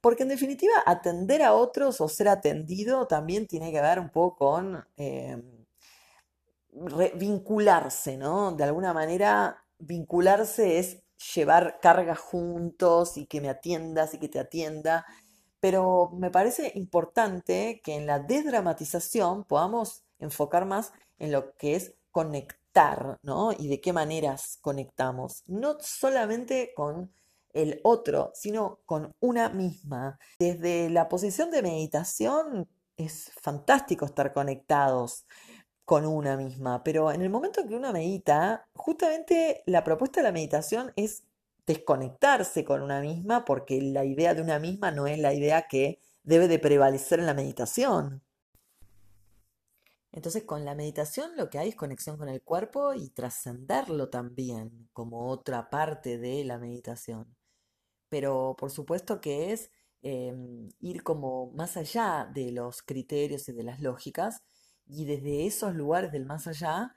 Porque 0.00 0.24
en 0.24 0.30
definitiva, 0.30 0.72
atender 0.84 1.42
a 1.42 1.54
otros 1.54 2.00
o 2.00 2.08
ser 2.08 2.28
atendido 2.28 3.06
también 3.06 3.46
tiene 3.46 3.70
que 3.70 3.80
ver 3.80 4.00
un 4.00 4.10
poco 4.10 4.36
con 4.36 4.84
eh, 4.96 5.40
vincularse, 7.14 8.16
¿no? 8.16 8.50
De 8.52 8.64
alguna 8.64 8.92
manera, 8.92 9.64
vincularse 9.78 10.80
es 10.80 11.02
llevar 11.34 11.78
cargas 11.80 12.18
juntos 12.18 13.16
y 13.16 13.26
que 13.26 13.40
me 13.40 13.48
atiendas 13.48 14.14
y 14.14 14.18
que 14.18 14.28
te 14.28 14.40
atienda. 14.40 15.06
Pero 15.60 16.10
me 16.12 16.30
parece 16.32 16.72
importante 16.74 17.80
que 17.84 17.94
en 17.94 18.06
la 18.06 18.18
desdramatización 18.18 19.44
podamos 19.44 20.02
enfocar 20.18 20.64
más 20.64 20.92
en 21.20 21.30
lo 21.30 21.54
que 21.56 21.76
es 21.76 21.94
conectar 22.10 22.62
¿no? 23.22 23.52
Y 23.52 23.68
de 23.68 23.80
qué 23.80 23.92
maneras 23.92 24.58
conectamos, 24.60 25.42
no 25.46 25.76
solamente 25.80 26.72
con 26.74 27.12
el 27.52 27.80
otro, 27.84 28.32
sino 28.34 28.80
con 28.86 29.14
una 29.20 29.48
misma. 29.50 30.18
Desde 30.38 30.88
la 30.90 31.08
posición 31.08 31.50
de 31.50 31.62
meditación 31.62 32.68
es 32.96 33.30
fantástico 33.40 34.06
estar 34.06 34.32
conectados 34.32 35.26
con 35.84 36.06
una 36.06 36.36
misma, 36.36 36.82
pero 36.84 37.12
en 37.12 37.22
el 37.22 37.30
momento 37.30 37.60
en 37.60 37.68
que 37.68 37.74
uno 37.76 37.92
medita, 37.92 38.66
justamente 38.74 39.62
la 39.66 39.84
propuesta 39.84 40.20
de 40.20 40.24
la 40.24 40.32
meditación 40.32 40.92
es 40.96 41.24
desconectarse 41.66 42.64
con 42.64 42.82
una 42.82 43.00
misma 43.00 43.44
porque 43.44 43.80
la 43.82 44.04
idea 44.04 44.34
de 44.34 44.42
una 44.42 44.58
misma 44.58 44.90
no 44.90 45.06
es 45.06 45.18
la 45.18 45.34
idea 45.34 45.66
que 45.68 46.00
debe 46.22 46.48
de 46.48 46.58
prevalecer 46.58 47.20
en 47.20 47.26
la 47.26 47.34
meditación. 47.34 48.22
Entonces 50.12 50.45
con 50.45 50.64
la 50.64 50.75
meditación 50.75 51.37
lo 51.37 51.49
que 51.50 51.59
hay 51.59 51.71
es 51.71 51.76
conexión 51.76 52.19
con 52.19 52.28
el 52.28 52.42
cuerpo 52.42 52.95
y 52.95 53.09
trascenderlo 53.11 54.11
también 54.11 54.88
como 54.92 55.28
otra 55.31 55.71
parte 55.71 56.19
de 56.19 56.45
la 56.45 56.59
meditación. 56.59 57.35
Pero 58.11 58.57
por 58.59 58.71
supuesto 58.71 59.21
que 59.21 59.52
es 59.52 59.71
em, 60.02 60.69
ir 60.81 61.02
como 61.02 61.52
más 61.52 61.76
allá 61.76 62.31
de 62.35 62.52
los 62.52 62.83
criterios 62.83 63.49
y 63.49 63.52
de 63.52 63.62
las 63.64 63.81
lógicas 63.81 64.42
y 64.87 65.07
desde 65.07 65.47
esos 65.47 65.75
lugares 65.75 66.12
del 66.12 66.26
más 66.26 66.47
allá 66.47 66.95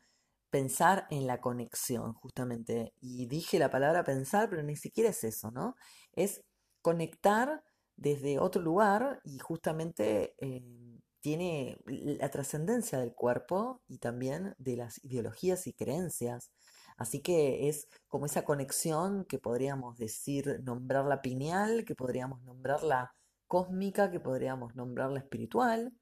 pensar 0.50 1.08
en 1.10 1.28
la 1.28 1.42
conexión 1.42 2.14
justamente. 2.14 2.94
Y 3.02 3.28
dije 3.28 3.60
la 3.60 3.72
palabra 3.72 4.04
pensar, 4.04 4.50
pero 4.50 4.64
ni 4.64 4.76
siquiera 4.76 5.10
es 5.12 5.24
eso, 5.24 5.52
¿no? 5.52 5.76
Es 6.14 6.44
conectar 6.82 7.64
desde 7.96 8.40
otro 8.40 8.62
lugar 8.62 9.22
y 9.24 9.40
justamente... 9.40 10.36
Em, 10.40 10.95
tiene 11.26 11.80
la 11.88 12.30
trascendencia 12.30 13.00
del 13.00 13.16
cuerpo 13.16 13.82
y 13.88 13.98
también 13.98 14.54
de 14.60 14.78
las 14.78 15.04
ideologías 15.04 15.66
y 15.66 15.74
creencias. 15.74 16.52
Así 16.98 17.24
que 17.24 17.68
es 17.68 17.88
como 18.08 18.28
esa 18.28 18.44
conexión 18.46 19.26
que 19.26 19.40
podríamos 19.40 19.98
decir, 19.98 20.62
nombrarla 20.64 21.24
pineal, 21.24 21.84
que 21.84 21.96
podríamos 21.96 22.44
nombrarla 22.44 23.16
cósmica, 23.48 24.12
que 24.12 24.20
podríamos 24.20 24.76
nombrarla 24.76 25.18
espiritual, 25.18 25.98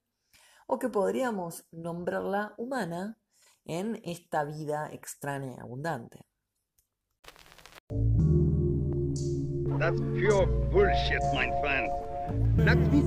o 0.68 0.78
que 0.78 0.90
podríamos 0.90 1.68
nombrarla 1.72 2.54
humana 2.58 3.18
en 3.64 4.02
esta 4.04 4.44
vida 4.44 4.90
extraña 4.92 5.56
y 5.56 5.60
abundante. 5.62 6.20
That's 9.80 10.02
bullshit, 10.02 11.22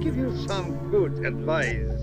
give 0.02 0.16
you 0.16 0.30
some 0.46 0.90
good 0.90 1.25
advice. 1.25 1.96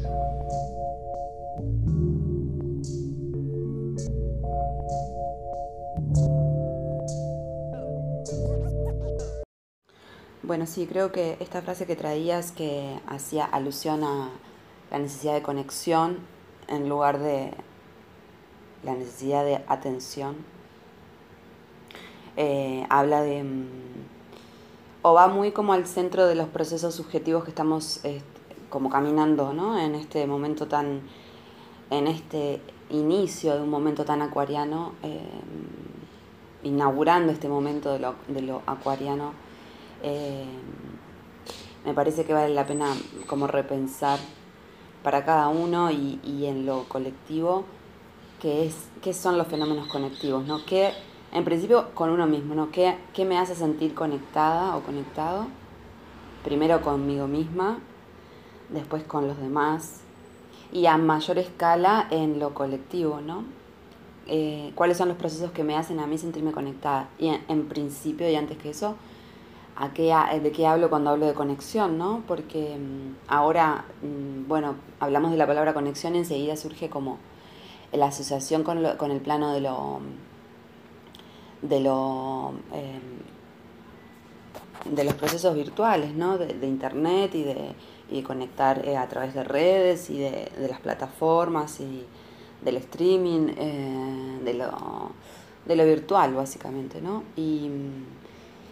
Bueno, 10.44 10.66
sí, 10.66 10.88
creo 10.88 11.14
que 11.14 11.38
esta 11.40 11.62
frase 11.62 11.86
que 11.86 11.96
traías 11.96 12.52
que 12.52 13.00
hacía 13.08 13.46
alusión 13.46 14.04
a 14.04 14.30
la 14.92 15.00
necesidad 15.00 15.36
de 15.36 15.42
conexión 15.42 16.18
en 16.68 16.90
lugar 16.90 17.20
de 17.20 17.54
la 18.84 18.94
necesidad 18.94 19.46
de 19.46 19.64
atención, 19.68 20.36
eh, 22.36 22.86
habla 22.90 23.22
de 23.22 23.46
mm, 23.46 23.68
o 25.04 25.14
va 25.14 25.30
muy 25.30 25.54
como 25.54 25.72
al 25.72 25.88
centro 25.88 26.28
de 26.28 26.36
los 26.36 26.50
procesos 26.50 26.94
subjetivos 26.94 27.46
que 27.46 27.52
estamos 27.52 28.02
como 28.70 28.90
caminando, 28.90 29.54
¿no? 29.54 29.80
En 29.80 29.96
este 29.96 30.28
momento 30.28 30.68
tan, 30.68 31.04
en 31.90 32.08
este 32.08 32.60
inicio 32.90 33.56
de 33.56 33.62
un 33.62 33.70
momento 33.70 34.04
tan 34.04 34.22
acuariano, 34.22 34.92
eh, 35.04 35.22
inaugurando 36.64 37.32
este 37.32 37.48
momento 37.48 37.94
de 37.94 38.42
lo, 38.42 38.62
acuariano, 38.66 39.32
eh, 40.04 40.46
me 41.86 41.94
parece 41.94 42.26
que 42.26 42.34
vale 42.34 42.54
la 42.54 42.66
pena 42.66 42.94
como 43.28 43.48
repensar 43.48 44.20
para 45.04 45.26
cada 45.26 45.50
uno 45.50 45.92
y, 45.92 46.46
en 46.46 46.66
lo 46.66 46.84
colectivo 46.84 47.66
qué, 48.42 48.66
es, 48.66 48.88
qué 49.02 49.14
son 49.14 49.38
los 49.38 49.48
fenómenos 49.48 49.88
conectivos, 49.88 50.46
¿no? 50.46 50.66
¿Qué, 50.66 50.92
en 51.34 51.44
principio 51.44 51.90
con 51.94 52.10
uno 52.10 52.28
mismo, 52.28 52.56
¿no? 52.56 52.72
¿Qué, 52.72 52.98
¿Qué, 53.14 53.26
me 53.26 53.38
hace 53.38 53.56
sentir 53.56 53.94
conectada 53.94 54.76
o 54.76 54.82
conectado? 54.82 55.48
Primero 56.44 56.82
conmigo 56.82 57.28
misma, 57.28 57.80
después 58.70 59.04
con 59.04 59.28
los 59.28 59.38
demás 59.38 60.02
y 60.74 60.88
a 60.88 60.98
mayor 60.98 61.38
escala 61.38 62.08
en 62.10 62.40
lo 62.40 62.54
colectivo, 62.54 63.22
¿no? 63.22 63.44
Eh, 64.26 64.72
¿Cuáles 64.76 64.98
son 64.98 65.08
los 65.08 65.18
procesos 65.18 65.52
que 65.52 65.64
me 65.64 65.76
hacen 65.78 66.00
a 66.00 66.08
mí 66.08 66.18
sentirme 66.18 66.52
conectada? 66.52 67.10
Y 67.20 67.28
en, 67.28 67.66
principio, 67.68 68.30
y 68.30 68.36
antes 68.36 68.58
que 68.58 68.72
eso, 68.72 68.96
¿a 69.76 69.94
qué, 69.94 70.14
¿de 70.42 70.52
qué 70.52 70.68
hablo 70.68 70.90
cuando 70.90 71.12
hablo 71.12 71.26
de 71.26 71.34
conexión, 71.34 71.98
no? 71.98 72.24
Porque 72.28 72.78
mm, 72.78 73.16
ahora, 73.28 73.86
mm, 74.02 74.48
bueno, 74.48 74.76
hablamos 75.00 75.32
de 75.32 75.38
la 75.38 75.48
palabra 75.48 75.74
conexión 75.74 76.16
y 76.16 76.20
enseguida 76.20 76.56
surge 76.58 76.90
como 76.90 77.18
la 77.92 78.08
asociación 78.08 78.64
con, 78.64 78.84
con 78.98 79.12
el 79.12 79.22
plano 79.22 79.54
de 79.54 79.62
lo 79.62 80.02
de, 81.64 81.80
lo, 81.80 82.54
em, 82.74 83.20
de 84.94 85.04
los 85.04 85.14
procesos 85.16 85.56
virtuales, 85.56 86.14
¿no? 86.14 86.38
de, 86.38 86.68
Internet 86.68 87.34
y 87.36 87.44
de, 87.44 87.76
conectar 88.24 88.88
eh, 88.88 88.96
a 88.96 89.08
través 89.08 89.34
de 89.34 89.44
redes 89.44 90.12
y 90.12 90.20
de, 90.20 90.52
las 90.70 90.80
plataformas 90.80 91.80
y 91.80 92.06
del 92.62 92.78
streaming, 92.78 93.48
eh, 93.58 94.40
de, 94.44 94.54
lo, 94.54 94.70
de 95.66 95.76
lo 95.76 95.86
virtual 95.86 96.36
básicamente. 96.36 97.02
¿no? 97.02 97.24
Y, 97.36 97.70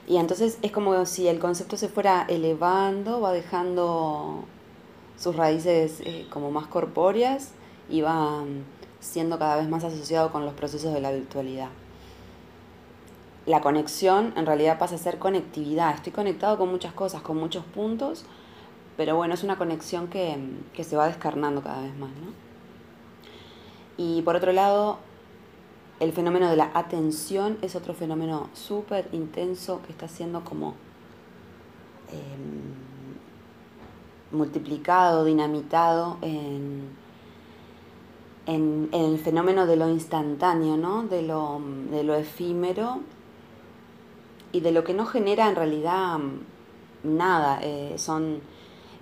y 0.07 0.17
entonces 0.17 0.57
es 0.61 0.71
como 0.71 1.05
si 1.05 1.27
el 1.27 1.39
concepto 1.39 1.77
se 1.77 1.89
fuera 1.89 2.25
elevando, 2.27 3.21
va 3.21 3.31
dejando 3.31 4.45
sus 5.17 5.35
raíces 5.35 6.01
eh, 6.05 6.27
como 6.29 6.51
más 6.51 6.67
corpóreas 6.67 7.51
y 7.89 8.01
va 8.01 8.43
siendo 8.99 9.37
cada 9.39 9.57
vez 9.57 9.69
más 9.69 9.83
asociado 9.83 10.31
con 10.31 10.45
los 10.45 10.53
procesos 10.53 10.93
de 10.93 11.01
la 11.01 11.11
virtualidad 11.11 11.69
la 13.45 13.61
conexión 13.61 14.33
en 14.35 14.45
realidad 14.45 14.77
pasa 14.77 14.95
a 14.95 14.97
ser 14.97 15.17
conectividad. 15.17 15.95
Estoy 15.95 16.11
conectado 16.11 16.57
con 16.57 16.69
muchas 16.69 16.93
cosas, 16.93 17.21
con 17.21 17.37
muchos 17.37 17.63
puntos, 17.65 18.25
pero 18.97 19.15
bueno, 19.15 19.33
es 19.33 19.43
una 19.43 19.57
conexión 19.57 20.07
que, 20.07 20.37
que 20.73 20.83
se 20.83 20.95
va 20.95 21.07
descarnando 21.07 21.61
cada 21.61 21.81
vez 21.81 21.95
más, 21.97 22.11
¿no? 22.11 22.33
Y 23.97 24.21
por 24.21 24.35
otro 24.35 24.51
lado, 24.51 24.99
el 26.01 26.13
fenómeno 26.13 26.49
de 26.49 26.55
la 26.55 26.71
atención 26.73 27.59
es 27.61 27.75
otro 27.75 27.93
fenómeno 27.93 28.49
súper 28.53 29.07
intenso 29.11 29.81
que 29.85 29.91
está 29.91 30.07
siendo 30.07 30.43
como 30.43 30.73
em, 32.11 32.73
multiplicado, 34.35 35.23
dinamitado 35.23 36.17
en, 36.23 36.89
en, 38.47 38.89
el 38.91 39.19
fenómeno 39.19 39.67
de 39.67 39.75
lo 39.75 39.89
instantáneo, 39.89 40.75
¿no? 40.75 41.03
de, 41.03 41.21
lo, 41.21 41.61
de 41.91 42.03
lo 42.03 42.15
efímero 42.15 43.01
y 44.51 44.61
de 44.61 44.71
lo 44.71 44.83
que 44.83 44.95
no 44.95 45.05
genera 45.05 45.47
en 45.49 45.55
realidad 45.55 46.17
nada. 47.03 47.59
Eh, 47.61 47.93
son 47.97 48.41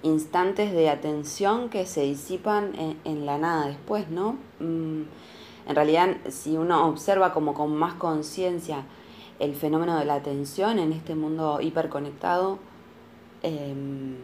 instantes 0.04 0.74
de 0.74 0.90
atención 0.90 1.70
que 1.70 1.86
se 1.86 2.02
disipan 2.02 2.74
en, 3.06 3.26
la 3.26 3.38
nada 3.38 3.68
después, 3.68 4.10
¿no? 4.10 4.38
Mm, 4.60 5.04
en 5.70 5.76
realidad, 5.76 6.18
si 6.30 6.58
uno 6.58 6.88
observa 6.88 7.32
como 7.32 7.54
con 7.54 7.76
más 7.76 7.94
conciencia 7.94 8.86
el 9.38 9.54
fenómeno 9.54 10.00
de 10.00 10.04
la 10.04 10.16
atención 10.16 10.80
en 10.80 10.92
este 10.92 11.14
mundo 11.14 11.62
hiperconectado, 11.62 12.58
em, 13.44 14.16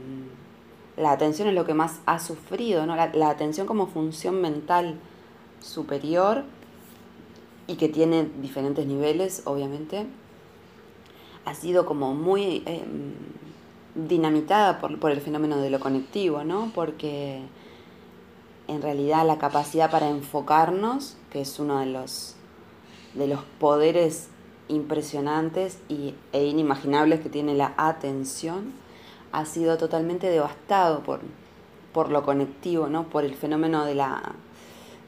la 0.98 1.12
atención 1.12 1.48
es 1.48 1.54
lo 1.54 1.64
que 1.64 1.76
más 1.76 2.02
ha 2.08 2.18
sufrido, 2.18 2.88
¿no? 2.88 2.96
La, 2.96 3.30
atención 3.30 3.68
como 3.68 3.86
función 3.86 4.42
mental 4.42 4.96
superior 5.62 6.46
y 7.68 7.76
que 7.76 7.90
tiene 7.90 8.28
diferentes 8.42 8.88
niveles, 8.88 9.44
obviamente, 9.46 10.08
ha 11.46 11.54
sido 11.54 11.86
como 11.86 12.16
muy 12.16 12.64
em, 12.66 13.14
dinamitada 13.94 14.80
por, 14.80 15.00
por, 15.00 15.12
el 15.12 15.22
fenómeno 15.22 15.58
de 15.58 15.70
lo 15.70 15.80
conectivo, 15.80 16.44
¿no? 16.44 16.72
Porque 16.74 17.44
en 18.68 18.82
realidad 18.82 19.26
la 19.26 19.38
capacidad 19.38 19.92
para 19.92 20.10
enfocarnos, 20.10 21.18
que 21.32 21.42
es 21.42 21.60
uno 21.60 21.80
de 21.80 21.88
los, 21.88 22.36
de 23.14 23.28
los 23.28 23.42
poderes 23.60 24.30
impresionantes 24.68 25.80
y, 25.90 26.16
e 26.34 26.46
inimaginables 26.46 27.20
que 27.22 27.30
tiene 27.30 27.54
la 27.54 27.74
atención, 27.78 28.74
ha 29.32 29.46
sido 29.46 29.78
totalmente 29.78 30.30
devastado 30.30 31.02
por, 31.04 31.20
por 31.94 32.10
lo 32.10 32.24
conectivo, 32.24 32.88
¿no? 32.88 33.04
por 33.04 33.24
el 33.26 33.36
fenómeno 33.36 33.86
de 33.86 33.96
la, 33.96 34.34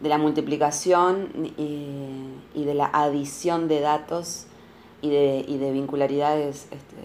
de 0.01 0.09
la 0.09 0.17
multiplicación 0.17 1.53
y, 1.57 2.65
de 2.65 2.73
la 2.73 2.87
adición 2.87 3.67
de 3.67 3.79
datos 3.79 4.45
y 5.01 5.09
de, 5.09 5.45
y 5.47 5.57
de 5.57 5.71
vincularidades 5.71 6.67
este, 6.71 6.97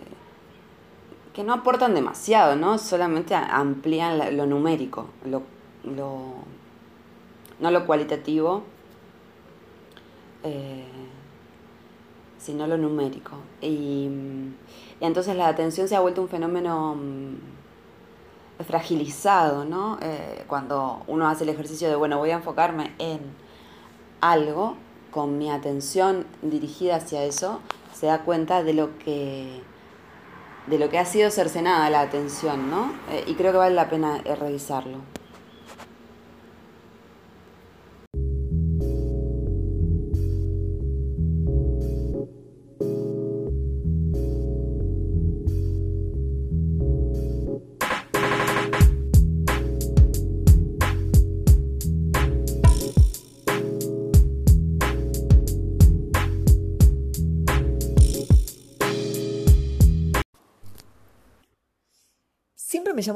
que 1.33 1.45
no 1.45 1.53
aportan 1.53 1.95
demasiado, 1.95 2.57
¿no? 2.57 2.79
solamente 2.79 3.35
amplían 3.35 4.37
lo 4.37 4.47
numérico, 4.47 5.07
lo 5.25 5.43
lo, 5.85 6.35
no 7.61 7.71
lo 7.71 7.87
cualitativo, 7.87 8.63
eh, 10.43 10.85
sino 12.39 12.67
lo 12.67 12.77
numérico. 12.77 13.37
Y, 13.61 14.09
entonces 15.01 15.37
la 15.37 15.49
atención 15.49 15.89
se 15.89 15.97
ha 15.97 16.01
vuelto 16.01 16.23
un 16.23 16.29
fenómeno 16.29 16.95
mm, 16.95 17.35
fragilizado, 18.65 19.65
¿no? 19.65 19.99
Eh, 20.01 20.45
cuando 20.47 21.03
uno 21.09 21.29
hace 21.29 21.45
el 21.45 21.51
ejercicio 21.51 21.89
de, 21.89 21.97
bueno, 21.97 22.19
voy 22.19 22.31
a 22.31 22.35
enfocarme 22.35 22.93
en 22.99 23.21
algo, 24.21 24.77
con 25.11 25.39
mi 25.39 25.51
atención 25.51 26.27
dirigida 26.41 26.97
hacia 26.97 27.25
eso, 27.25 27.61
se 27.93 28.07
da 28.07 28.23
cuenta 28.23 28.63
de 28.63 28.73
lo 28.73 28.99
que 28.99 29.61
de 30.67 30.79
lo 30.79 30.89
que 30.89 30.99
ha 30.99 31.05
sido 31.05 31.31
cercenada 31.31 31.91
la 31.91 32.01
atención, 32.03 32.71
¿no? 32.71 32.93
Eh, 33.11 33.25
y 33.27 33.35
creo 33.35 33.51
que 33.51 33.59
vale 33.59 33.75
la 33.75 33.91
pena 33.91 34.19
revisarlo. 34.19 34.99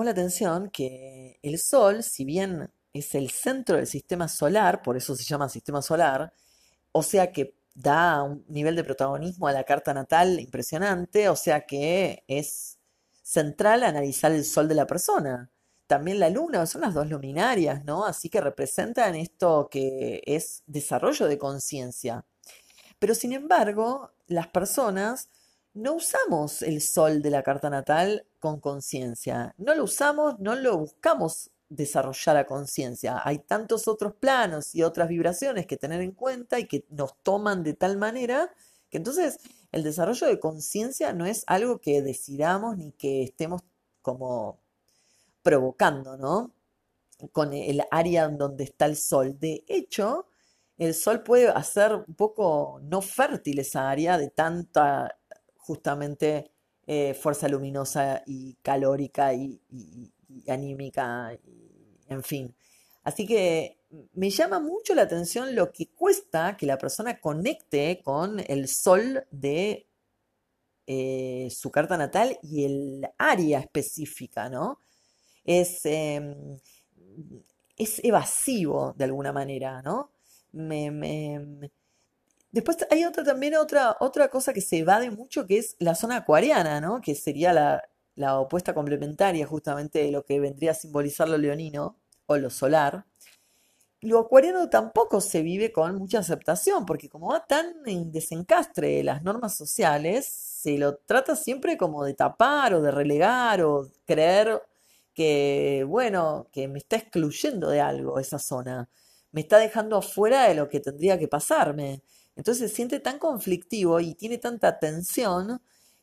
La 0.04 0.12
atención 0.12 0.70
que 0.70 1.38
el 1.42 1.58
Sol, 1.58 2.02
si 2.02 2.24
bien 2.24 2.70
es 2.92 3.14
el 3.14 3.30
centro 3.30 3.76
del 3.76 3.86
sistema 3.86 4.28
solar, 4.28 4.82
por 4.82 4.96
eso 4.96 5.14
se 5.16 5.24
llama 5.24 5.48
sistema 5.48 5.82
solar, 5.82 6.32
o 6.92 7.02
sea 7.02 7.32
que 7.32 7.54
da 7.74 8.22
un 8.22 8.44
nivel 8.48 8.74
de 8.74 8.84
protagonismo 8.84 9.48
a 9.48 9.52
la 9.52 9.64
carta 9.64 9.92
natal 9.92 10.40
impresionante, 10.40 11.28
o 11.28 11.36
sea 11.36 11.66
que 11.66 12.24
es 12.26 12.78
central 13.22 13.82
analizar 13.84 14.32
el 14.32 14.44
Sol 14.44 14.68
de 14.68 14.74
la 14.74 14.86
persona. 14.86 15.50
También 15.86 16.18
la 16.18 16.30
luna, 16.30 16.66
son 16.66 16.80
las 16.80 16.94
dos 16.94 17.08
luminarias, 17.08 17.84
¿no? 17.84 18.06
Así 18.06 18.28
que 18.28 18.40
representan 18.40 19.14
esto 19.14 19.68
que 19.70 20.22
es 20.26 20.62
desarrollo 20.66 21.26
de 21.28 21.38
conciencia. 21.38 22.24
Pero 22.98 23.14
sin 23.14 23.32
embargo, 23.32 24.12
las 24.26 24.48
personas 24.48 25.28
no 25.76 25.94
usamos 25.94 26.62
el 26.62 26.80
sol 26.80 27.20
de 27.20 27.30
la 27.30 27.42
carta 27.42 27.68
natal 27.68 28.26
con 28.40 28.60
conciencia. 28.60 29.54
No 29.58 29.74
lo 29.74 29.84
usamos, 29.84 30.38
no 30.38 30.54
lo 30.54 30.78
buscamos 30.78 31.50
desarrollar 31.68 32.38
a 32.38 32.46
conciencia. 32.46 33.20
Hay 33.22 33.40
tantos 33.40 33.86
otros 33.86 34.14
planos 34.14 34.74
y 34.74 34.82
otras 34.82 35.08
vibraciones 35.08 35.66
que 35.66 35.76
tener 35.76 36.00
en 36.00 36.12
cuenta 36.12 36.58
y 36.58 36.66
que 36.66 36.86
nos 36.88 37.18
toman 37.22 37.62
de 37.62 37.74
tal 37.74 37.98
manera 37.98 38.50
que 38.88 38.96
entonces 38.96 39.38
el 39.70 39.82
desarrollo 39.82 40.26
de 40.28 40.40
conciencia 40.40 41.12
no 41.12 41.26
es 41.26 41.44
algo 41.46 41.78
que 41.78 42.00
decidamos 42.00 42.78
ni 42.78 42.92
que 42.92 43.22
estemos 43.22 43.60
como 44.00 44.58
provocando, 45.42 46.16
¿no? 46.16 46.54
Con 47.32 47.52
el 47.52 47.82
área 47.90 48.28
donde 48.28 48.64
está 48.64 48.86
el 48.86 48.96
sol. 48.96 49.38
De 49.38 49.62
hecho, 49.68 50.26
el 50.78 50.94
sol 50.94 51.22
puede 51.22 51.48
hacer 51.48 51.94
un 51.94 52.14
poco 52.14 52.80
no 52.82 53.02
fértil 53.02 53.58
esa 53.58 53.90
área 53.90 54.16
de 54.16 54.30
tanta 54.30 55.18
justamente 55.66 56.50
eh, 56.86 57.14
fuerza 57.14 57.48
luminosa 57.48 58.22
y 58.26 58.54
calórica 58.62 59.34
y, 59.34 59.60
anímica, 60.48 61.36
en 62.08 62.22
fin. 62.22 62.54
Así 63.02 63.26
que 63.26 63.78
me 64.14 64.30
llama 64.30 64.60
mucho 64.60 64.94
la 64.94 65.02
atención 65.02 65.54
lo 65.54 65.72
que 65.72 65.88
cuesta 65.88 66.56
que 66.56 66.66
la 66.66 66.78
persona 66.78 67.20
conecte 67.20 68.00
con 68.02 68.40
el 68.46 68.68
sol 68.68 69.26
de 69.30 69.88
eh, 70.86 71.48
su 71.50 71.70
carta 71.70 71.96
natal 71.96 72.38
y 72.42 72.64
el 72.64 73.08
área 73.18 73.60
específica, 73.60 74.48
¿no? 74.48 74.78
Es, 75.44 75.80
em, 75.84 76.58
es 77.76 78.00
evasivo 78.04 78.94
de 78.96 79.04
alguna 79.04 79.32
manera, 79.32 79.82
¿no? 79.82 80.12
me, 80.56 81.70
Después 82.52 82.78
hay 82.90 83.04
otra 83.04 83.24
también 83.24 83.56
otra, 83.56 83.96
otra 84.00 84.28
cosa 84.28 84.52
que 84.52 84.60
se 84.60 84.78
evade 84.78 85.10
mucho 85.10 85.46
que 85.46 85.58
es 85.58 85.76
la 85.78 85.94
zona 85.94 86.16
acuariana, 86.16 86.80
¿no? 86.80 87.00
Que 87.00 87.14
sería 87.14 87.52
la, 87.52 87.82
opuesta 88.38 88.74
complementaria 88.74 89.46
justamente 89.46 89.98
de 89.98 90.10
lo 90.10 90.24
que 90.24 90.40
vendría 90.40 90.70
a 90.70 90.74
simbolizar 90.74 91.28
lo 91.28 91.36
leonino 91.36 91.96
o 92.26 92.36
lo 92.38 92.50
solar. 92.50 93.04
Lo 94.00 94.20
acuariano 94.20 94.70
tampoco 94.70 95.20
se 95.20 95.42
vive 95.42 95.72
con 95.72 95.96
mucha 95.96 96.20
aceptación, 96.20 96.86
porque 96.86 97.08
como 97.08 97.28
va 97.28 97.46
tan 97.46 97.74
en 97.86 98.12
desencastre 98.12 98.96
de 98.96 99.04
las 99.04 99.22
normas 99.22 99.56
sociales, 99.56 100.26
se 100.26 100.78
lo 100.78 100.96
trata 100.96 101.36
siempre 101.36 101.76
como 101.76 102.04
de 102.04 102.14
tapar 102.14 102.74
o 102.74 102.82
de 102.82 102.90
relegar 102.90 103.62
o 103.62 103.90
creer 104.06 104.62
que, 105.16 105.84
bueno, 105.88 106.48
que 106.52 106.68
me 106.68 106.78
está 106.78 106.96
excluyendo 106.96 107.70
de 107.70 107.80
algo 107.80 108.20
esa 108.20 108.38
zona, 108.38 108.88
me 109.32 109.40
está 109.40 109.58
dejando 109.58 109.96
afuera 109.96 110.48
de 110.48 110.54
lo 110.54 110.68
que 110.68 110.78
tendría 110.80 111.18
que 111.18 111.26
pasarme. 111.26 112.02
Entonces 112.36 112.70
se 112.70 112.76
siente 112.76 113.00
tan 113.00 113.18
conflictivo 113.18 113.98
y 114.00 114.14
tiene 114.14 114.38
tanta 114.38 114.78
tensión 114.78 115.60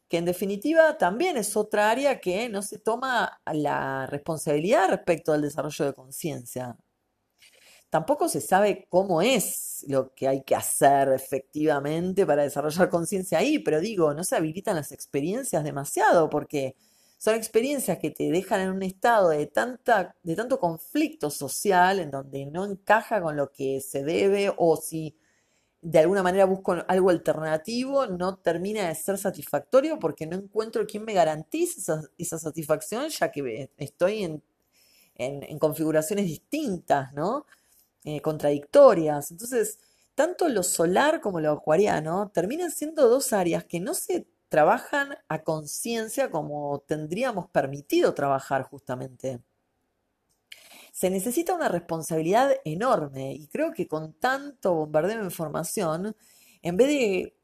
que 0.10 0.18
en 0.18 0.26
definitiva 0.26 0.98
también 0.98 1.38
es 1.38 1.56
otra 1.56 1.90
área 1.90 2.20
que 2.20 2.50
no 2.50 2.62
se 2.62 2.80
toma 2.80 3.42
la 3.52 4.06
responsabilidad 4.08 4.90
respecto 4.90 5.32
al 5.34 5.42
desarrollo 5.42 5.86
de 5.86 5.94
conciencia. 5.94 6.78
Tampoco 7.90 8.28
se 8.28 8.42
sabe 8.42 8.88
cómo 8.90 9.22
es 9.22 9.86
lo 9.88 10.14
que 10.16 10.28
hay 10.28 10.44
que 10.44 10.56
hacer 10.56 11.10
efectivamente 11.10 12.26
para 12.26 12.42
desarrollar 12.42 12.90
conciencia 12.90 13.38
ahí, 13.38 13.60
pero 13.60 13.80
digo, 13.80 14.16
no 14.16 14.24
se 14.24 14.36
habilitan 14.36 14.76
las 14.76 14.92
experiencias 14.92 15.64
demasiado 15.64 16.30
porque 16.30 16.76
son 17.20 17.36
experiencias 17.36 18.00
que 18.00 18.10
te 18.10 18.32
dejan 18.32 18.62
en 18.62 18.72
un 18.72 18.84
estado 18.84 19.30
de, 19.30 19.46
tanta, 19.46 20.16
de 20.24 20.36
tanto 20.36 20.60
conflicto 20.60 21.30
social 21.30 22.00
en 22.00 22.10
donde 22.12 22.48
no 22.48 22.66
encaja 22.66 23.22
con 23.22 23.38
lo 23.38 23.52
que 23.52 23.80
se 23.80 24.04
debe 24.04 24.52
o 24.58 24.76
si 24.76 25.16
de 25.84 26.00
alguna 26.00 26.24
manera 26.24 26.46
busco 26.46 26.76
algo 26.88 27.10
alternativo, 27.10 28.08
no 28.08 28.38
termina 28.38 28.88
de 28.88 28.96
ser 28.96 29.18
satisfactorio 29.18 30.00
porque 30.00 30.26
no 30.26 30.38
encuentro 30.38 30.88
quien 30.88 31.04
me 31.04 31.14
garantice 31.14 31.82
esa, 32.18 32.40
satisfacción, 32.40 33.10
ya 33.10 33.32
que 33.32 33.70
estoy 33.78 34.24
en, 34.24 34.44
en, 35.16 35.44
en 35.44 35.60
configuraciones 35.60 36.26
distintas, 36.26 37.14
¿no? 37.14 37.46
Eh, 38.06 38.22
contradictorias. 38.22 39.32
Entonces, 39.32 39.80
tanto 40.16 40.50
lo 40.50 40.64
solar 40.64 41.22
como 41.22 41.40
lo 41.40 41.52
acuariano 41.52 42.32
terminan 42.34 42.72
siendo 42.72 43.08
dos 43.10 43.34
áreas 43.34 43.66
que 43.66 43.80
no 43.80 43.94
se 43.94 44.28
trabajan 44.50 45.18
a 45.30 45.44
conciencia 45.44 46.30
como 46.30 46.84
tendríamos 46.88 47.50
permitido 47.50 48.14
trabajar 48.14 48.64
justamente. 48.64 49.42
Se 50.94 51.10
necesita 51.10 51.56
una 51.56 51.70
responsabilidad 51.70 52.52
enorme 52.66 53.34
y 53.34 53.48
creo 53.48 53.74
que 53.74 53.88
con 53.88 54.14
tanto 54.14 54.76
bombardeo 54.76 55.18
de 55.18 55.26
información, 55.26 56.16
en 56.62 56.78
vez 56.78 56.88
de 56.88 57.36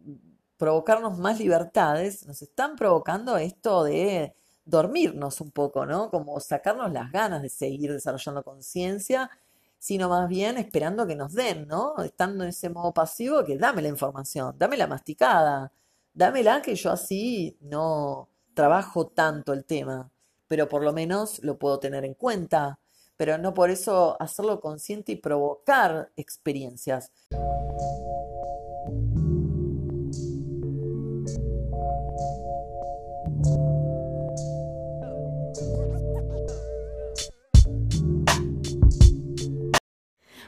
provocarnos 0.55 1.17
más 1.17 1.39
libertades, 1.39 2.27
nos 2.27 2.43
están 2.43 2.75
provocando 2.75 3.37
esto 3.37 3.83
de 3.85 4.35
dormirnos 4.65 5.41
un 5.41 5.49
poco, 5.49 5.87
¿no? 5.87 6.11
Como 6.11 6.39
sacarnos 6.39 6.91
las 6.93 7.11
ganas 7.11 7.41
de 7.41 7.49
seguir 7.49 7.91
desarrollando 7.91 8.43
conciencia, 8.43 9.31
sino 9.79 10.09
más 10.09 10.29
bien 10.29 10.57
esperando 10.59 11.07
que 11.07 11.15
nos 11.15 11.33
den, 11.33 11.67
¿no? 11.67 11.95
Estando 12.03 12.43
en 12.43 12.51
ese 12.51 12.69
modo 12.69 12.93
pasivo, 12.93 13.43
que 13.43 13.57
dame 13.57 13.81
la 13.81 13.87
información, 13.87 14.55
dame 14.59 14.77
la 14.77 14.85
masticada, 14.85 15.71
dámela 16.13 16.61
que 16.61 16.75
yo 16.75 16.91
así 16.91 17.57
no 17.61 18.29
trabajo 18.53 19.07
tanto 19.07 19.53
el 19.53 19.65
tema, 19.65 20.11
pero 20.47 20.69
por 20.69 20.83
lo 20.83 20.93
menos 20.93 21.39
lo 21.43 21.57
puedo 21.57 21.79
tener 21.79 22.05
en 22.05 22.13
cuenta, 22.13 22.77
pero 23.19 23.37
no 23.37 23.53
por 23.53 23.69
eso 23.69 24.15
hacerlo 24.21 24.61
consciente 24.61 25.11
y 25.11 25.15
provocar 25.17 26.09
experiencias. 26.15 27.11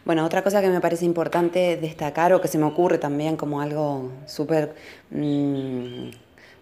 Bueno, 0.05 0.25
otra 0.25 0.41
cosa 0.41 0.62
que 0.62 0.69
me 0.69 0.79
parece 0.79 1.03
importante 1.03 1.75
destacar 1.75 2.31
o 2.31 2.39
que 2.39 2.47
se 2.47 2.57
me 2.57 2.63
ocurre 2.63 2.99
también 2.99 3.36
como 3.36 3.60
algo 3.60 4.10
súper 4.25 4.75
mm, 5.10 6.12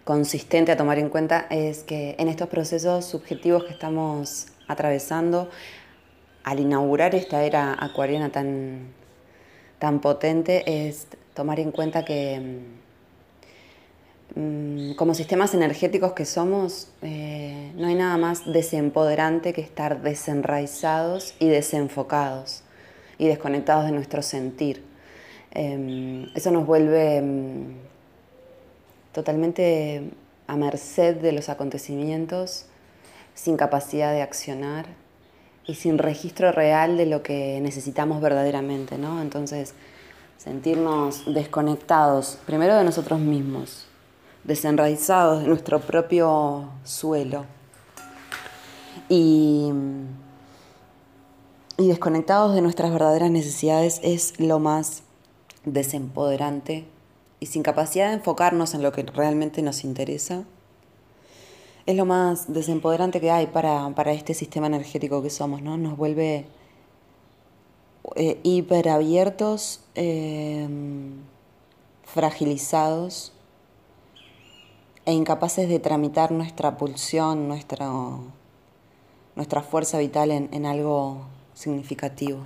consistente 0.02 0.72
a 0.72 0.76
tomar 0.76 0.98
en 0.98 1.08
cuenta 1.08 1.46
es 1.50 1.84
que 1.84 2.16
en 2.18 2.26
estos 2.26 2.48
procesos 2.48 3.04
subjetivos 3.04 3.62
que 3.62 3.72
estamos 3.72 4.48
atravesando, 4.66 5.50
al 6.44 6.60
inaugurar 6.60 7.14
esta 7.14 7.44
era 7.44 7.76
acuariana 7.78 8.30
tan, 8.30 8.88
tan 9.78 10.00
potente, 10.00 10.88
es 10.88 11.06
tomar 11.34 11.60
en 11.60 11.72
cuenta 11.72 12.04
que 12.04 12.60
mm, 14.34 14.92
como 14.94 15.14
sistemas 15.14 15.54
energéticos 15.54 16.12
que 16.12 16.24
somos, 16.24 16.88
eh, 17.02 17.72
no 17.76 17.86
hay 17.88 17.94
nada 17.94 18.16
más 18.16 18.50
desempoderante 18.50 19.52
que 19.52 19.60
estar 19.60 20.02
desenraizados 20.02 21.34
y 21.38 21.48
desenfocados 21.48 22.62
y 23.18 23.26
desconectados 23.26 23.84
de 23.84 23.92
nuestro 23.92 24.22
sentir. 24.22 24.82
Em, 25.52 26.28
eso 26.34 26.50
nos 26.50 26.66
vuelve 26.66 27.16
em, 27.16 27.74
totalmente 29.12 30.02
a 30.46 30.56
merced 30.56 31.16
de 31.16 31.32
los 31.32 31.48
acontecimientos, 31.48 32.66
sin 33.34 33.56
capacidad 33.56 34.12
de 34.12 34.22
accionar 34.22 34.86
y 35.66 35.74
sin 35.74 35.98
registro 35.98 36.52
real 36.52 36.96
de 36.96 37.06
lo 37.06 37.22
que 37.22 37.60
necesitamos 37.60 38.20
verdaderamente, 38.20 38.98
¿no? 38.98 39.20
Entonces, 39.22 39.74
sentirnos 40.36 41.32
desconectados, 41.32 42.38
primero 42.46 42.76
de 42.76 42.84
nosotros 42.84 43.20
mismos, 43.20 43.86
desenraizados 44.44 45.42
de 45.42 45.48
nuestro 45.48 45.80
propio 45.80 46.70
suelo. 46.84 47.44
Y 49.08 49.72
y 51.80 51.88
desconectados 51.88 52.54
de 52.54 52.60
nuestras 52.60 52.92
verdaderas 52.92 53.30
necesidades 53.30 54.00
es 54.02 54.38
lo 54.38 54.58
más 54.58 55.02
desempoderante 55.64 56.84
y 57.40 57.46
sin 57.46 57.62
capacidad 57.62 58.08
de 58.08 58.16
enfocarnos 58.16 58.74
en 58.74 58.82
lo 58.82 58.92
que 58.92 59.02
realmente 59.02 59.62
nos 59.62 59.82
interesa, 59.82 60.44
es 61.86 61.96
lo 61.96 62.04
más 62.04 62.52
desempoderante 62.52 63.20
que 63.20 63.30
hay 63.30 63.46
para, 63.46 64.12
este 64.12 64.34
sistema 64.34 64.66
energético 64.66 65.22
que 65.22 65.30
somos, 65.30 65.62
¿no? 65.62 65.76
Nos 65.76 65.96
vuelve 65.96 66.46
eh, 68.16 68.40
hiperabiertos, 68.42 69.80
em, 69.94 71.12
fragilizados 72.04 73.32
e 75.06 75.12
incapaces 75.12 75.68
de 75.68 75.78
tramitar 75.78 76.32
nuestra 76.32 76.76
pulsión, 76.76 77.48
nuestra, 77.48 77.90
nuestra 79.36 79.62
fuerza 79.62 79.98
vital 79.98 80.30
en 80.30 80.66
algo 80.66 81.26
significativo. 81.54 82.40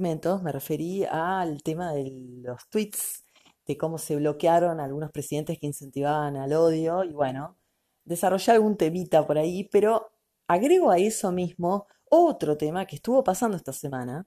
Me 0.00 0.52
referí 0.52 1.04
al 1.04 1.62
tema 1.62 1.92
de 1.92 2.10
los 2.42 2.68
tweets 2.68 3.24
de 3.66 3.76
cómo 3.76 3.98
se 3.98 4.16
bloquearon 4.16 4.80
algunos 4.80 5.10
presidentes 5.10 5.58
que 5.58 5.66
incentivaban 5.66 6.36
al 6.36 6.52
odio 6.52 7.04
y 7.04 7.12
bueno, 7.12 7.58
desarrollé 8.04 8.52
algún 8.52 8.76
temita 8.76 9.26
por 9.26 9.38
ahí, 9.38 9.68
pero 9.70 10.12
agrego 10.48 10.90
a 10.90 10.98
eso 10.98 11.32
mismo 11.32 11.86
otro 12.08 12.56
tema 12.56 12.86
que 12.86 12.96
estuvo 12.96 13.24
pasando 13.24 13.56
esta 13.56 13.72
semana 13.72 14.26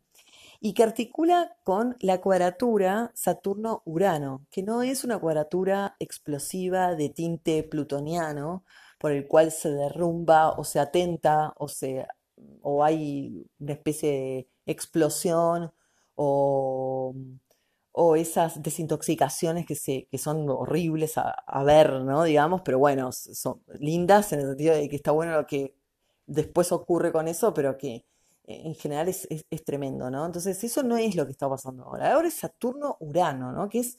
y 0.60 0.74
que 0.74 0.84
articula 0.84 1.56
con 1.64 1.96
la 2.00 2.22
cuadratura 2.22 3.12
Saturno-Urano, 3.14 4.48
que 4.50 4.64
no 4.64 4.82
es 4.82 5.04
una 5.04 5.20
cuadratura 5.20 5.96
explosiva 6.00 6.96
de 6.96 7.10
tinte 7.10 7.64
plutoniano 7.64 8.64
por 8.98 9.12
el 9.12 9.28
cual 9.28 9.52
se 9.52 9.70
derrumba 9.70 10.52
o 10.52 10.64
se 10.64 10.80
atenta 10.80 11.54
o, 11.58 11.68
se, 11.68 12.08
o 12.62 12.84
hay 12.84 13.46
una 13.60 13.74
especie 13.74 14.10
de 14.12 14.50
explosión 14.66 15.72
o 16.16 17.14
o 17.98 18.18
esas 18.18 18.62
desintoxicaciones 18.62 19.66
que, 19.66 19.76
se, 19.76 20.08
que 20.12 20.18
son 20.18 20.50
horribles 20.50 21.18
a, 21.18 21.64
ver, 21.64 22.02
¿no? 22.02 22.24
Digamos, 22.24 22.62
pero 22.62 22.78
bueno, 22.78 23.12
son 23.14 23.62
lindas 23.80 24.34
en 24.34 24.42
el 24.42 24.48
sentido 24.48 24.76
de 24.76 24.90
que 24.90 24.98
está 24.98 25.12
bueno 25.12 25.32
lo 25.32 25.48
que 25.48 25.76
después 26.28 26.74
ocurre 26.74 27.14
con 27.14 27.30
eso, 27.30 27.54
pero 27.54 27.78
que 27.78 28.06
eh, 28.48 28.64
en 28.66 28.76
general 28.76 29.08
es, 29.08 29.28
tremendo, 29.66 30.12
¿no? 30.12 30.26
Entonces 30.26 30.62
eso 30.66 30.84
no 30.84 30.98
es 30.98 31.16
lo 31.16 31.26
que 31.26 31.32
está 31.32 31.48
pasando 31.50 31.86
ahora. 31.86 32.14
Ahora 32.14 32.28
es 32.28 32.34
Saturno-Urano, 32.34 33.54
¿no? 33.54 33.70
Que 33.70 33.80
es 33.80 33.98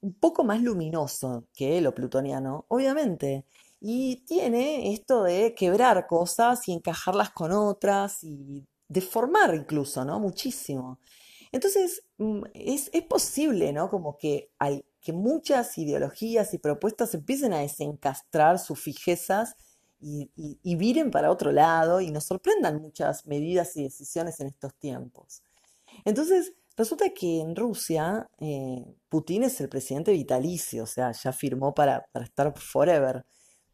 un 0.00 0.14
poco 0.14 0.42
más 0.42 0.62
luminoso 0.62 1.44
que 1.54 1.82
lo 1.82 1.94
plutoniano, 1.94 2.64
obviamente. 2.68 3.44
Y 3.80 4.24
tiene 4.24 4.94
esto 4.94 5.24
de 5.24 5.54
quebrar 5.54 6.06
cosas 6.06 6.66
y 6.68 6.72
encajarlas 6.72 7.30
con 7.32 7.52
otras 7.52 8.24
y 8.24 8.66
deformar 8.88 9.54
incluso, 9.54 10.04
¿no? 10.04 10.20
Muchísimo. 10.20 10.98
Entonces, 11.52 12.02
mm, 12.18 12.42
es, 12.54 12.90
posible, 13.08 13.72
¿no? 13.72 13.88
Como 13.90 14.16
que, 14.18 14.50
hay, 14.58 14.84
que 15.00 15.12
muchas 15.12 15.76
ideologías 15.78 16.52
y 16.54 16.58
propuestas 16.58 17.14
empiecen 17.14 17.52
a 17.52 17.60
desencastrar 17.60 18.58
sus 18.58 18.80
fijezas 18.80 19.56
y, 20.00 20.76
viren 20.76 21.10
para 21.10 21.30
otro 21.30 21.52
lado 21.52 22.00
y 22.00 22.10
nos 22.10 22.24
sorprendan 22.24 22.80
muchas 22.80 23.26
medidas 23.26 23.76
y 23.76 23.84
decisiones 23.84 24.38
en 24.40 24.48
estos 24.48 24.74
tiempos. 24.74 25.42
Entonces, 26.04 26.52
resulta 26.76 27.10
que 27.10 27.40
en 27.40 27.56
Rusia 27.56 28.28
eh, 28.38 28.84
Putin 29.08 29.44
es 29.44 29.60
el 29.60 29.68
presidente 29.68 30.12
vitalicio, 30.12 30.84
o 30.84 30.86
sea, 30.86 31.12
ya 31.12 31.32
firmó 31.32 31.74
para, 31.74 32.06
para 32.12 32.24
estar 32.26 32.52
forever 32.58 33.24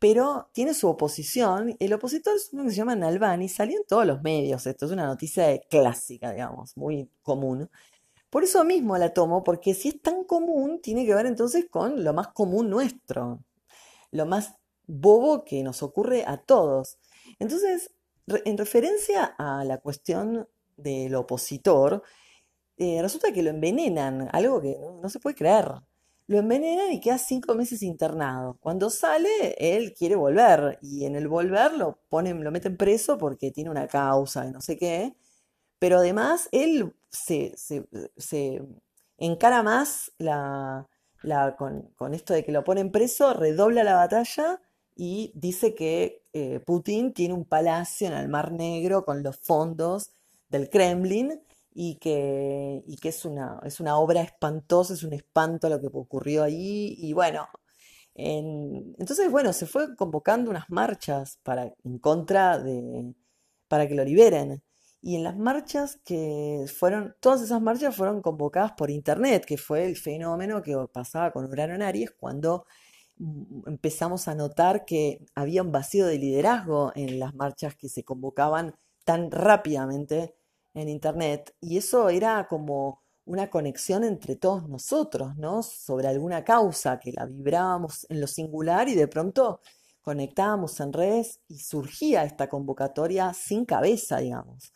pero 0.03 0.51
tiene 0.53 0.75
su 0.75 0.89
oposición. 0.89 1.77
El 1.79 1.93
opositor 1.93 2.35
es 2.35 2.53
uno 2.53 2.65
que 2.65 2.71
se 2.71 2.77
llama 2.77 2.97
Nalbani, 2.97 3.49
salió 3.49 3.79
en 3.79 3.87
todos 3.87 4.05
los 4.05 4.21
medios. 4.21 4.67
Esto 4.67 4.87
es 4.87 4.91
una 4.91 5.07
noticia 5.07 5.57
clásica, 5.71 6.33
digamos, 6.33 6.77
muy 6.77 7.09
común. 7.23 7.71
Por 8.29 8.43
eso 8.43 8.65
mismo 8.65 8.99
la 8.99 9.15
tomo, 9.15 9.45
porque 9.45 9.75
si 9.75 9.91
es 9.91 10.03
tan 10.03 10.25
común, 10.25 10.81
tiene 10.83 11.07
que 11.07 11.15
ver 11.15 11.27
entonces 11.27 11.67
con 11.71 12.03
lo 12.03 12.13
más 12.15 12.29
común 12.33 12.69
nuestro, 12.69 13.45
lo 14.11 14.27
más 14.27 14.57
bobo 14.89 15.45
que 15.45 15.63
nos 15.63 15.85
ocurre 15.85 16.25
a 16.27 16.37
todos. 16.37 16.99
Entonces, 17.39 17.93
en 18.27 18.59
referencia 18.59 19.25
a 19.39 19.63
la 19.65 19.79
cuestión 19.79 20.49
del 20.77 21.15
opositor, 21.15 22.03
eh, 22.77 23.01
resulta 23.01 23.33
que 23.33 23.45
lo 23.45 23.51
envenenan, 23.51 24.29
algo 24.33 24.61
que 24.61 24.77
no, 25.01 25.09
se 25.09 25.21
puede 25.21 25.37
creer. 25.37 25.75
Lo 26.27 26.39
envenenan 26.39 26.93
y 26.93 27.01
queda 27.01 27.19
cinco 27.19 27.55
meses 27.55 27.83
internado. 27.83 28.57
Cuando 28.61 28.91
sale, 28.91 29.55
él 29.59 29.95
quiere 29.95 30.17
volver 30.17 30.79
y 30.83 31.05
en 31.05 31.17
el 31.17 31.29
volver 31.29 31.75
lo 31.75 31.99
ponen, 32.09 32.43
lo 32.45 32.51
meten 32.53 32.77
preso 32.77 33.19
porque 33.19 33.51
tiene 33.51 33.71
una 33.71 33.87
causa 33.89 34.45
de 34.45 34.53
no 34.53 34.61
sé 34.61 34.77
qué. 34.79 35.15
Pero 35.79 35.99
además 35.99 36.49
él 36.53 36.95
se, 37.11 37.55
se- 37.57 37.87
se 38.17 38.63
encara 39.19 39.63
más 39.63 40.13
la, 40.19 40.89
la- 41.23 41.57
con, 41.57 41.83
con 41.97 42.15
esto 42.15 42.35
de 42.35 42.45
que 42.45 42.53
lo 42.53 42.65
ponen 42.65 42.91
preso, 42.93 43.35
redobla 43.35 43.85
la 43.85 43.95
batalla 43.97 44.61
y 44.95 45.33
dice 45.35 45.75
que 45.75 46.23
eh, 46.33 46.61
Putin 46.61 47.13
tiene 47.13 47.35
un 47.35 47.45
palacio 47.45 48.07
en 48.09 48.15
el 48.15 48.29
Mar 48.29 48.53
Negro 48.53 49.05
con 49.05 49.23
los 49.23 49.39
fondos 49.39 50.11
del 50.49 50.69
Kremlin 50.71 51.41
y 51.75 51.97
que, 51.99 52.83
y 52.87 52.97
que 52.97 53.09
es 53.11 53.25
una, 53.25 53.61
es 53.65 53.81
una 53.81 53.99
obra 53.99 54.23
espantosa, 54.23 54.95
es 54.95 55.03
un 55.05 55.13
espanto 55.15 55.69
lo 55.69 55.81
que 55.81 55.89
ocurrió 55.93 56.43
ahí. 56.45 56.95
Y 56.99 57.13
bueno, 57.15 57.49
en- 58.15 58.95
entonces, 58.99 59.31
bueno, 59.31 59.53
se 59.53 59.67
fue 59.67 59.97
convocando 59.97 60.51
unas 60.51 60.69
marchas 60.71 61.39
para, 61.43 61.73
en 61.85 61.99
contra 61.99 62.59
de, 62.59 63.15
para 63.69 63.89
que 63.89 63.95
lo 63.95 64.05
liberen. 64.05 64.63
Y 65.01 65.17
en 65.17 65.25
las 65.25 65.37
marchas 65.37 65.99
que 66.05 66.67
fueron, 66.79 67.17
todas 67.21 67.43
esas 67.43 67.61
marchas 67.61 67.97
fueron 67.97 68.23
convocadas 68.23 68.73
por 68.73 68.91
internet, 68.91 69.45
que 69.45 69.59
fue 69.59 69.85
el 69.87 69.97
fenómeno 69.97 70.63
que 70.63 70.77
pasaba 70.93 71.33
con 71.33 71.47
Urano 71.47 71.75
en 71.75 71.83
Aries 71.83 72.13
cuando 72.13 72.67
empezamos 73.67 74.29
a 74.29 74.35
notar 74.35 74.85
que 74.85 75.25
había 75.35 75.63
un 75.63 75.73
vacío 75.73 76.07
de 76.07 76.19
liderazgo 76.19 76.93
en 76.95 77.19
las 77.19 77.35
marchas 77.35 77.77
que 77.77 77.89
se 77.89 78.05
convocaban 78.05 78.75
tan 79.05 79.31
rápidamente 79.31 80.35
en 80.75 80.89
internet. 80.89 81.55
Y 81.61 81.79
eso 81.79 82.09
era 82.09 82.47
como 82.49 83.03
una 83.25 83.51
conexión 83.51 84.05
entre 84.05 84.37
todos 84.37 84.69
nosotros, 84.69 85.37
¿no? 85.37 85.63
Sobre 85.63 86.09
alguna 86.09 86.45
causa 86.45 86.99
que 86.99 87.13
la 87.13 87.27
vibrábamos 87.27 88.07
en 88.09 88.21
lo 88.21 88.27
singular 88.27 88.89
y 88.89 88.95
de 88.95 89.09
pronto 89.09 89.61
conectábamos 90.03 90.81
en 90.81 90.93
redes 90.93 91.41
y 91.49 91.59
surgía 91.61 92.25
esta 92.25 92.49
convocatoria 92.49 93.33
sin 93.35 93.65
cabeza, 93.65 94.19
digamos. 94.19 94.73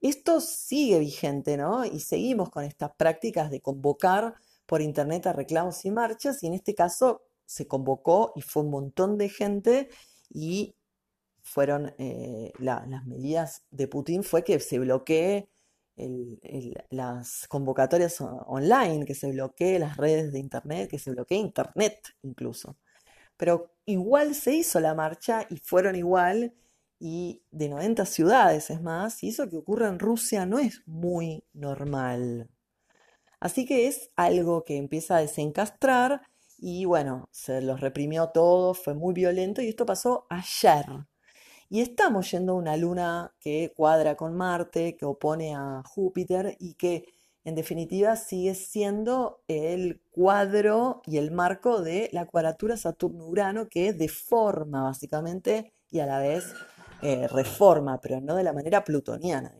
Esto 0.00 0.40
sigue 0.40 0.98
vigente, 1.00 1.56
¿no? 1.56 1.84
Y 1.84 2.00
seguimos 2.00 2.50
con 2.50 2.64
estas 2.64 2.92
prácticas 2.96 3.50
de 3.50 3.60
convocar 3.60 4.34
por 4.66 4.80
internet 4.80 5.26
a 5.26 5.32
reclamos 5.32 5.84
y 5.84 5.90
marchas, 5.90 6.42
y 6.42 6.46
en 6.46 6.54
este 6.54 6.74
caso 6.74 7.22
se 7.44 7.66
convocó 7.66 8.32
y 8.36 8.42
fue 8.42 8.62
un 8.62 8.70
montón 8.70 9.18
de 9.18 9.28
gente 9.28 9.90
y 10.30 10.76
fueron 11.42 11.94
eh, 11.98 12.52
la- 12.58 12.84
las 12.88 13.06
medidas 13.06 13.64
de 13.70 13.88
Putin 13.88 14.22
fue 14.24 14.44
que 14.44 14.58
se 14.60 14.78
bloquee 14.78 15.48
las 16.90 17.46
convocatorias 17.48 18.20
online, 18.20 19.04
que 19.06 19.14
se 19.14 19.30
bloquee 19.32 19.78
las 19.78 19.96
redes 19.96 20.32
de 20.32 20.38
internet, 20.38 20.90
que 20.90 20.98
se 20.98 21.10
bloquee 21.10 21.38
internet 21.38 22.00
incluso. 22.22 22.76
Pero 23.36 23.72
igual 23.86 24.34
se 24.34 24.54
hizo 24.54 24.80
la 24.80 24.94
marcha 24.94 25.46
y 25.50 25.58
fueron 25.58 25.96
igual 25.96 26.54
y 27.00 27.42
de 27.50 27.68
90 27.68 28.06
ciudades 28.06 28.70
es 28.70 28.82
más, 28.82 29.22
y 29.24 29.30
eso 29.30 29.48
que 29.50 29.56
ocurre 29.58 29.88
en 29.88 29.98
Rusia 29.98 30.46
no 30.46 30.58
es 30.58 30.82
muy 30.86 31.44
normal. 31.54 32.50
Así 33.40 33.66
que 33.66 33.86
es 33.88 34.10
algo 34.16 34.64
que 34.64 34.76
empieza 34.76 35.16
a 35.16 35.20
desencastrar 35.20 36.22
y 36.58 36.84
bueno, 36.86 37.28
se 37.32 37.62
los 37.62 37.80
reprimió 37.80 38.28
todo, 38.30 38.74
fue 38.74 38.94
muy 38.94 39.14
violento 39.14 39.62
y 39.62 39.68
esto 39.68 39.86
pasó 39.86 40.26
ayer. 40.30 40.86
Y 41.72 41.82
estamos 41.82 42.28
yendo 42.32 42.52
a 42.52 42.56
una 42.56 42.76
luna 42.76 43.32
que 43.38 43.72
cuadra 43.76 44.16
con 44.16 44.36
Marte, 44.36 44.96
que 44.96 45.04
opone 45.04 45.54
a 45.54 45.84
Júpiter 45.86 46.56
y 46.58 46.74
que 46.74 47.04
en 47.44 47.54
definitiva 47.54 48.16
sigue 48.16 48.56
siendo 48.56 49.44
el 49.46 50.02
cuadro 50.10 51.00
y 51.06 51.18
el 51.18 51.30
marco 51.30 51.80
de 51.80 52.10
la 52.12 52.26
cuadratura 52.26 52.76
Saturno-Urano 52.76 53.68
que 53.68 53.92
deforma 53.92 54.82
básicamente 54.82 55.72
y 55.92 56.00
a 56.00 56.06
la 56.06 56.18
vez 56.18 56.52
eh, 57.02 57.28
reforma, 57.28 58.00
pero 58.00 58.20
no 58.20 58.34
de 58.34 58.42
la 58.42 58.52
manera 58.52 58.82
plutoniana, 58.82 59.54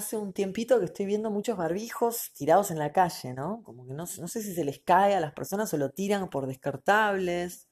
Hace 0.00 0.16
un 0.16 0.32
tiempito 0.32 0.78
que 0.78 0.86
estoy 0.86 1.04
viendo 1.04 1.30
muchos 1.30 1.58
barbijos 1.58 2.32
tirados 2.32 2.70
en 2.70 2.78
la 2.78 2.90
calle, 2.90 3.34
¿no? 3.34 3.62
Como 3.62 3.86
que 3.86 3.92
no, 3.92 4.06
sé 4.06 4.42
si 4.42 4.54
se 4.54 4.64
les 4.64 4.80
cae 4.80 5.14
a 5.14 5.20
las 5.20 5.34
personas 5.34 5.74
o 5.74 5.76
lo 5.76 5.90
tiran 5.90 6.30
por 6.30 6.46
descartables 6.46 7.68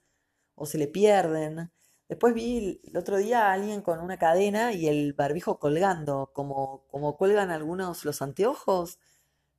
o 0.54 0.66
se 0.66 0.76
le 0.76 0.88
pierden. 0.88 1.72
Después 2.06 2.34
vi 2.34 2.82
el 2.84 2.96
otro 2.98 3.16
día 3.16 3.46
a 3.46 3.54
alguien 3.54 3.80
con 3.80 4.00
una 4.00 4.18
cadena 4.18 4.74
y 4.74 4.88
el 4.88 5.14
barbijo 5.14 5.58
colgando, 5.58 6.30
como, 6.34 6.84
como 6.88 7.16
cuelgan 7.16 7.50
algunos 7.50 8.04
los 8.04 8.20
anteojos. 8.20 8.98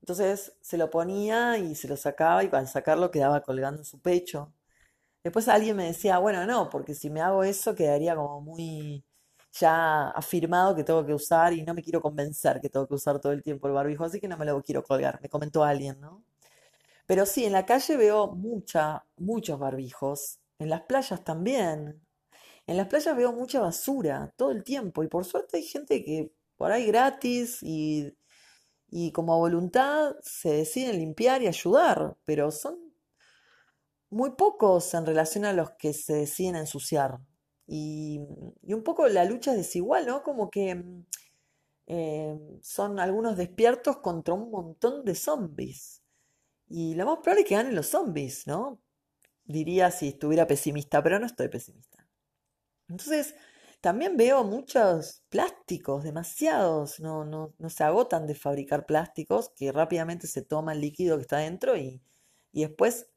Entonces 0.01 0.55
se 0.61 0.77
lo 0.77 0.91
ponía 0.91 1.57
y 1.57 1.73
se 1.73 1.87
lo 1.87 1.97
sacaba 1.97 2.43
y 2.43 2.49
al 2.53 2.67
sacarlo 2.67 3.09
quedaba 3.09 3.41
colgando 3.41 3.81
en 3.81 3.85
su 3.85 3.99
pecho. 3.99 4.53
Después 5.23 5.47
alguien 5.47 5.77
me 5.77 5.85
decía, 5.85 6.19
bueno, 6.19 6.45
no, 6.45 6.69
porque 6.69 6.93
si 6.95 7.09
me 7.09 7.21
hago 7.21 7.43
eso 7.43 7.73
quedaría 7.73 8.15
como 8.15 8.41
muy 8.41 9.03
ya 9.53 10.09
afirmado 10.09 10.75
que 10.75 10.83
tengo 10.83 11.05
que 11.05 11.13
usar 11.13 11.53
y 11.53 11.63
no 11.63 11.73
me 11.73 11.83
quiero 11.83 12.01
convencer 12.01 12.61
que 12.61 12.69
tengo 12.69 12.87
que 12.87 12.95
usar 12.95 13.19
todo 13.19 13.31
el 13.33 13.43
tiempo 13.43 13.67
el 13.67 13.73
barbijo, 13.73 14.03
así 14.03 14.19
que 14.19 14.27
no 14.27 14.37
me 14.37 14.45
lo 14.45 14.61
quiero 14.63 14.83
colgar, 14.83 15.19
me 15.21 15.29
comentó 15.29 15.63
alguien, 15.63 15.99
¿no? 15.99 16.23
Pero 17.07 17.25
sí, 17.25 17.45
en 17.45 17.53
la 17.53 17.65
calle 17.65 17.97
veo 17.97 18.27
mucha, 18.27 19.05
muchos 19.17 19.57
barbijos, 19.59 20.39
en 20.59 20.69
las 20.69 20.81
playas 20.83 21.23
también. 21.23 22.01
En 22.67 22.77
las 22.77 22.87
playas 22.87 23.17
veo 23.17 23.33
mucha 23.33 23.59
basura 23.59 24.31
todo 24.37 24.51
el 24.51 24.63
tiempo 24.63 25.03
y 25.03 25.07
por 25.07 25.25
suerte 25.25 25.57
hay 25.57 25.63
gente 25.63 26.03
que 26.03 26.31
por 26.55 26.71
ahí 26.71 26.85
gratis 26.85 27.63
y, 27.63 28.15
y 28.91 29.11
como 29.11 29.39
voluntad 29.39 30.15
se 30.21 30.51
deciden 30.51 30.97
limpiar 30.97 31.41
y 31.41 31.47
ayudar, 31.47 32.17
pero 32.25 32.51
son 32.51 32.77
muy 34.11 34.31
pocos 34.31 34.93
en 34.93 35.05
relación 35.05 35.45
a 35.45 35.53
los 35.53 35.71
que 35.71 35.93
se 35.93 36.13
deciden 36.13 36.55
ensuciar. 36.55 37.19
Y, 37.71 38.19
y 38.63 38.73
un 38.73 38.83
poco 38.83 39.07
la 39.07 39.25
lucha 39.25 39.51
es 39.51 39.57
desigual, 39.57 40.07
¿no? 40.07 40.23
Como 40.23 40.49
que 40.49 40.73
mm, 40.73 41.05
eh, 41.87 42.39
son 42.63 42.99
algunos 42.99 43.37
despiertos 43.37 43.97
contra 43.97 44.33
un 44.33 44.49
montón 44.49 45.05
de 45.05 45.13
zombies. 45.15 46.01
Y 46.67 46.95
lo 46.95 47.05
más 47.05 47.17
probable 47.19 47.41
es 47.43 47.47
que 47.49 47.55
ganen 47.55 47.75
los 47.75 47.87
zombies, 47.87 48.47
¿no? 48.47 48.79
Diría 49.45 49.91
si 49.91 50.09
estuviera 50.09 50.47
pesimista, 50.47 51.03
pero 51.03 51.19
no 51.19 51.27
estoy 51.27 51.49
pesimista. 51.49 52.07
Entonces, 52.89 53.35
también 53.81 54.17
veo 54.17 54.43
muchos 54.43 55.23
plásticos, 55.29 56.03
demasiados, 56.03 56.99
no, 56.99 57.25
no, 57.25 57.53
no 57.59 57.69
se 57.69 57.83
agotan 57.83 58.27
de 58.27 58.35
fabricar 58.35 58.85
plásticos, 58.85 59.51
que 59.55 59.71
rápidamente 59.71 60.27
se 60.27 60.41
toma 60.43 60.73
el 60.73 60.81
líquido 60.81 61.17
que 61.17 61.23
está 61.23 61.37
dentro 61.37 61.77
y, 61.77 62.01
y 62.51 62.61
después 62.61 63.07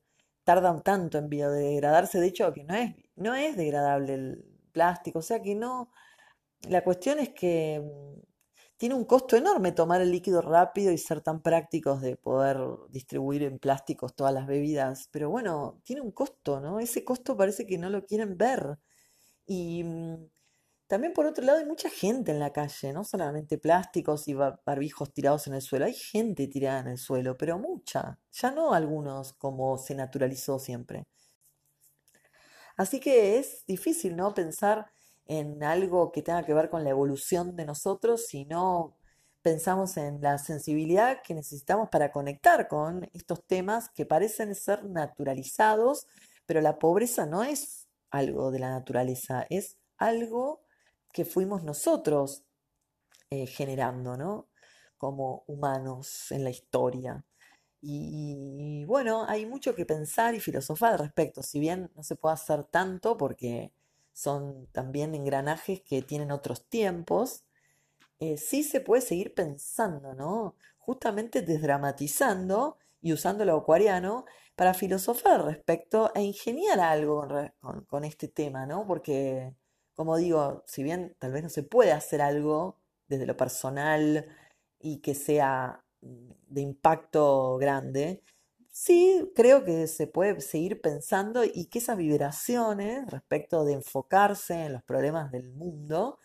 tardan 0.44 0.82
tanto 0.82 1.18
en 1.18 1.28
biodegradarse, 1.28 2.20
de 2.20 2.28
hecho, 2.28 2.52
que 2.52 2.64
no 2.64 2.74
es, 2.74 2.94
no 3.16 3.34
es 3.34 3.56
degradable 3.56 4.14
el 4.14 4.44
plástico, 4.72 5.20
o 5.20 5.22
sea 5.22 5.42
que 5.42 5.54
no, 5.54 5.90
la 6.68 6.84
cuestión 6.84 7.18
es 7.18 7.30
que 7.30 7.80
mm, 7.82 8.20
tiene 8.76 8.94
un 8.96 9.04
costo 9.04 9.36
enorme 9.36 9.72
tomar 9.72 10.00
el 10.02 10.10
líquido 10.12 10.42
rápido 10.42 10.92
y 10.92 10.98
ser 10.98 11.20
tan 11.22 11.42
prácticos 11.42 12.00
de 12.02 12.16
poder 12.16 12.58
distribuir 12.90 13.44
en 13.44 13.58
plásticos 13.58 14.14
todas 14.16 14.34
las 14.34 14.46
bebidas, 14.46 15.08
pero 15.12 15.30
bueno, 15.30 15.80
tiene 15.84 16.02
un 16.02 16.12
costo, 16.12 16.60
¿no? 16.60 16.80
Ese 16.80 17.04
costo 17.04 17.36
parece 17.36 17.66
que 17.66 17.78
no 17.78 17.90
lo 17.90 18.04
quieren 18.06 18.36
ver. 18.38 18.78
Y 19.46 19.84
mm, 19.84 20.28
también 20.88 21.12
por 21.14 21.26
otro 21.26 21.44
lado 21.44 21.58
hay 21.58 21.66
mucha 21.66 21.90
gente 21.90 22.32
en 22.32 22.38
la 22.40 22.52
calle, 22.52 22.92
no 22.92 23.04
solamente 23.04 23.58
plásticos 23.58 24.28
y 24.28 24.34
ba- 24.34 24.60
barbijos 24.66 25.12
tirados 25.12 25.46
en 25.48 25.54
el 25.54 25.62
suelo, 25.62 25.86
hay 25.86 25.94
gente 25.94 26.48
tirada 26.48 26.80
en 26.80 26.88
el 26.88 26.98
suelo, 26.98 27.36
pero 27.38 27.58
mucha, 27.58 28.20
ya 28.32 28.50
no 28.52 28.74
algunos 28.74 29.32
como 29.34 29.78
se 29.78 29.94
naturalizó 29.94 30.58
siempre. 30.58 31.04
Así 32.76 33.00
que 33.00 33.38
es 33.38 33.64
difícil, 33.66 34.16
¿no? 34.16 34.34
Pensar 34.34 34.86
en 35.26 35.62
algo 35.64 36.12
que 36.12 36.22
tenga 36.22 36.44
que 36.44 36.54
ver 36.54 36.70
con 36.70 36.84
la 36.84 36.90
evolución 36.90 37.56
de 37.56 37.64
nosotros, 37.64 38.26
sino 38.26 38.96
pensamos 39.42 39.96
en 39.96 40.20
la 40.20 40.38
sensibilidad 40.38 41.22
que 41.22 41.34
necesitamos 41.34 41.88
para 41.90 42.12
conectar 42.12 42.68
con 42.68 43.08
estos 43.12 43.44
temas 43.46 43.90
que 43.90 44.06
parecen 44.06 44.54
ser 44.54 44.84
naturalizados, 44.84 46.06
pero 46.46 46.60
la 46.60 46.78
pobreza 46.78 47.26
no 47.26 47.42
es 47.42 47.88
algo 48.10 48.50
de 48.50 48.60
la 48.60 48.70
naturaleza, 48.70 49.46
es 49.50 49.78
algo 49.96 50.60
que 51.12 51.24
fuimos 51.24 51.62
nosotros 51.64 52.44
eh, 53.30 53.46
generando, 53.46 54.16
¿no? 54.16 54.48
Como 54.98 55.44
humanos 55.46 56.30
en 56.30 56.44
la 56.44 56.50
historia. 56.50 57.24
Y, 57.84 58.84
bueno, 58.86 59.24
hay 59.28 59.44
mucho 59.46 59.74
que 59.74 59.84
pensar 59.86 60.34
y 60.34 60.40
filosofar 60.40 60.92
al 60.94 60.98
respecto, 61.00 61.42
si 61.42 61.58
bien 61.60 61.90
no 61.96 62.02
se 62.04 62.14
puede 62.16 62.34
hacer 62.34 62.64
tanto 62.64 63.16
porque 63.16 63.72
son 64.12 64.68
también 64.72 65.14
engranajes 65.16 65.82
que 65.82 66.00
tienen 66.02 66.30
otros 66.30 66.64
tiempos, 66.68 67.44
eh, 68.20 68.38
sí 68.38 68.62
se 68.64 68.80
puede 68.80 69.02
seguir 69.02 69.34
pensando, 69.34 70.14
¿no? 70.14 70.56
Justamente 70.78 71.42
desdramatizando 71.42 72.78
y 73.00 73.12
usando 73.12 73.44
lo 73.44 73.56
acuariano 73.56 74.26
para 74.56 74.74
filosofar 74.74 75.40
al 75.40 75.46
respecto 75.46 76.12
e 76.14 76.22
ingeniar 76.22 76.80
algo 76.80 77.26
con, 77.60 77.84
con- 77.86 78.04
este 78.04 78.28
tema, 78.28 78.66
¿no? 78.66 78.86
Porque, 78.86 79.54
como 79.94 80.16
digo, 80.18 80.64
si 80.66 80.82
bien 80.82 81.16
tal 81.18 81.32
vez 81.32 81.42
no 81.42 81.48
se 81.50 81.62
puede 81.64 81.92
hacer 81.92 82.22
algo 82.22 82.78
desde 83.08 83.26
lo 83.26 83.36
personal 83.36 84.26
y 84.78 84.98
que 85.00 85.14
sea 85.14 85.84
de 86.02 86.60
impacto 86.60 87.56
grande, 87.58 88.22
sí 88.70 89.30
creo 89.34 89.64
que 89.64 89.86
se 89.86 90.06
puede 90.06 90.40
seguir 90.40 90.80
pensando 90.80 91.44
y 91.44 91.66
que 91.66 91.78
esas 91.78 91.96
vibraciones 91.96 93.06
respecto 93.10 93.64
de 93.64 93.74
enfocarse 93.74 94.66
en 94.66 94.72
los 94.72 94.82
problemas 94.82 95.30
del 95.30 95.50
mundo 95.52 96.18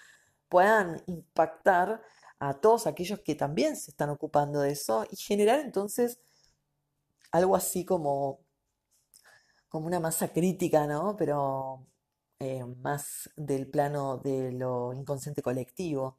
puedan 0.50 1.02
impactar 1.08 2.02
a 2.40 2.54
todos 2.56 2.88
aquellos 2.88 3.20
que 3.22 3.36
también 3.36 3.76
se 3.76 3.92
están 3.92 4.10
ocupando 4.10 4.62
de 4.62 4.72
eso 4.72 5.06
y 5.12 5.16
generar 5.18 5.60
entonces 5.60 6.20
algo 7.32 7.56
así 7.56 7.86
como, 7.86 8.40
como 9.70 9.88
una 9.88 10.00
masa 10.00 10.30
crítica, 10.30 10.88
¿no? 10.88 11.16
Pero 11.18 11.86
eh, 12.40 12.64
más 12.66 13.30
del 13.36 13.70
plano 13.70 14.18
de 14.18 14.52
lo 14.52 14.94
inconsciente 14.94 15.42
colectivo, 15.42 16.18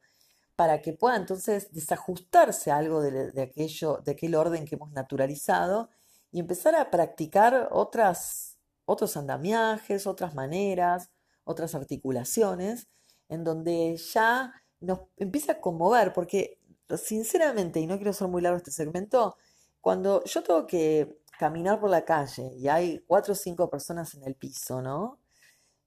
para 0.58 0.82
que 0.82 0.92
pueda 0.92 1.14
entonces 1.14 1.72
desajustarse 1.72 2.72
algo 2.72 3.00
de, 3.00 3.40
aquello, 3.40 3.98
de 4.04 4.10
aquel 4.10 4.34
orden 4.34 4.64
que 4.64 4.74
hemos 4.74 4.90
naturalizado 4.90 5.88
y 6.32 6.40
empezar 6.40 6.74
a 6.74 6.90
practicar 6.90 7.68
otras, 7.70 8.58
otros 8.84 9.16
andamiajes, 9.16 10.08
otras 10.08 10.34
maneras, 10.34 11.10
otras 11.44 11.76
articulaciones, 11.76 12.88
en 13.28 13.44
donde 13.44 13.96
ya 13.98 14.52
nos 14.80 15.02
empieza 15.16 15.52
a 15.52 15.60
conmover, 15.60 16.12
porque 16.12 16.58
sinceramente, 17.04 17.78
y 17.78 17.86
no 17.86 17.94
quiero 17.94 18.12
ser 18.12 18.26
muy 18.26 18.42
largo 18.42 18.56
este 18.56 18.72
segmento, 18.72 19.36
cuando 19.80 20.24
yo 20.24 20.42
tengo 20.42 20.66
que 20.66 21.20
caminar 21.38 21.78
por 21.78 21.90
la 21.90 22.04
calle 22.04 22.52
y 22.56 22.66
hay 22.66 22.98
cuatro 23.06 23.34
o 23.34 23.36
cinco 23.36 23.70
personas 23.70 24.12
en 24.16 24.24
el 24.24 24.34
piso, 24.34 24.82
¿no? 24.82 25.20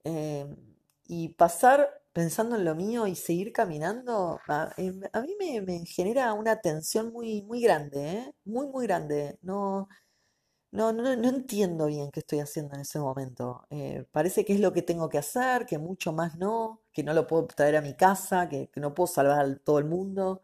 Eh, 0.05 0.47
y 1.09 1.27
pasar 1.33 2.00
pensando 2.13 2.55
en 2.57 2.65
lo 2.65 2.75
mío 2.75 3.07
y 3.07 3.15
seguir 3.15 3.53
caminando, 3.53 4.39
a, 4.47 4.73
em, 4.77 5.01
a 5.13 5.21
mí 5.21 5.35
me, 5.39 5.85
genera 5.85 6.33
una 6.33 6.61
tensión 6.61 7.11
muy, 7.13 7.41
muy 7.43 7.61
grande, 7.61 8.11
¿eh? 8.13 8.33
Muy, 8.45 8.67
muy 8.67 8.85
grande. 8.87 9.37
No, 9.41 9.87
no, 10.71 10.93
no, 10.93 11.15
no 11.15 11.29
entiendo 11.29 11.87
bien 11.87 12.11
qué 12.11 12.21
estoy 12.21 12.39
haciendo 12.39 12.75
en 12.75 12.81
ese 12.81 12.99
momento. 12.99 13.65
Eh, 13.69 14.05
parece 14.11 14.45
que 14.45 14.53
es 14.53 14.59
lo 14.61 14.73
que 14.73 14.81
tengo 14.83 15.09
que 15.09 15.17
hacer, 15.17 15.65
que 15.65 15.77
mucho 15.77 16.13
más 16.13 16.37
no, 16.37 16.81
que 16.93 17.03
no 17.03 17.13
lo 17.13 17.27
puedo 17.27 17.47
traer 17.47 17.75
a 17.77 17.81
mi 17.81 17.95
casa, 17.95 18.47
que, 18.49 18.69
que 18.69 18.79
no 18.79 18.93
puedo 18.93 19.07
salvar 19.07 19.39
a 19.45 19.55
todo 19.59 19.79
el 19.79 19.85
mundo, 19.85 20.41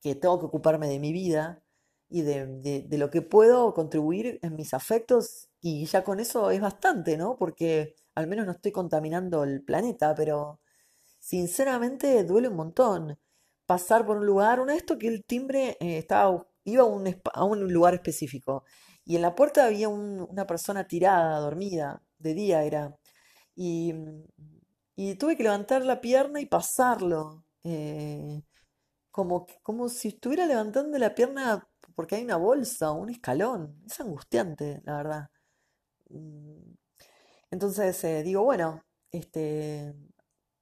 que 0.00 0.14
tengo 0.14 0.38
que 0.40 0.46
ocuparme 0.46 0.88
de 0.88 0.98
mi 0.98 1.12
vida 1.12 1.62
y 2.08 2.22
de- 2.22 2.82
de 2.88 2.98
lo 2.98 3.10
que 3.10 3.22
puedo 3.22 3.74
contribuir 3.74 4.38
en 4.42 4.54
mis 4.56 4.74
afectos 4.74 5.48
y 5.60 5.84
ya 5.86 6.04
con 6.04 6.20
eso 6.20 6.50
es 6.50 6.60
bastante, 6.60 7.16
¿no? 7.16 7.36
Porque 7.36 7.96
al 8.14 8.26
menos 8.28 8.46
no 8.46 8.52
estoy 8.52 8.72
contaminando 8.72 9.44
el 9.44 9.62
planeta, 9.62 10.14
pero 10.14 10.60
sinceramente 11.26 12.22
duele 12.24 12.48
un 12.48 12.56
montón 12.56 13.18
pasar 13.66 14.06
por 14.06 14.18
un 14.18 14.26
lugar. 14.26 14.60
Una 14.60 14.74
vez 14.74 14.84
que 14.98 15.08
el 15.08 15.24
timbre 15.24 15.76
eh, 15.80 15.98
estaba, 15.98 16.46
iba 16.64 16.82
a 16.84 17.44
un, 17.44 17.72
lugar 17.72 17.94
específico 17.94 18.64
y 19.04 19.16
en 19.16 19.22
la 19.22 19.34
puerta 19.34 19.66
había 19.66 19.88
un- 19.88 20.26
una 20.30 20.46
persona 20.46 20.86
tirada, 20.86 21.38
dormida, 21.40 22.02
de 22.18 22.34
día 22.34 22.62
era, 22.64 22.96
y, 23.56 23.92
tuve 25.18 25.36
que 25.36 25.42
levantar 25.42 25.84
la 25.84 26.00
pierna 26.00 26.40
y 26.40 26.46
pasarlo, 26.46 27.44
eh, 27.64 28.42
como, 29.12 29.46
como 29.62 29.88
si 29.90 30.08
estuviera 30.08 30.46
levantando 30.46 30.98
la 30.98 31.14
pierna 31.14 31.68
porque 31.94 32.16
hay 32.16 32.24
una 32.24 32.36
bolsa 32.36 32.92
o 32.92 32.96
un 32.96 33.10
escalón. 33.10 33.82
Es 33.86 34.00
angustiante, 34.00 34.82
la 34.84 34.96
verdad. 34.98 35.30
Mm, 36.10 36.74
Entonces 37.50 38.02
eh, 38.04 38.22
digo, 38.22 38.44
bueno, 38.44 38.84
este, 39.12 39.94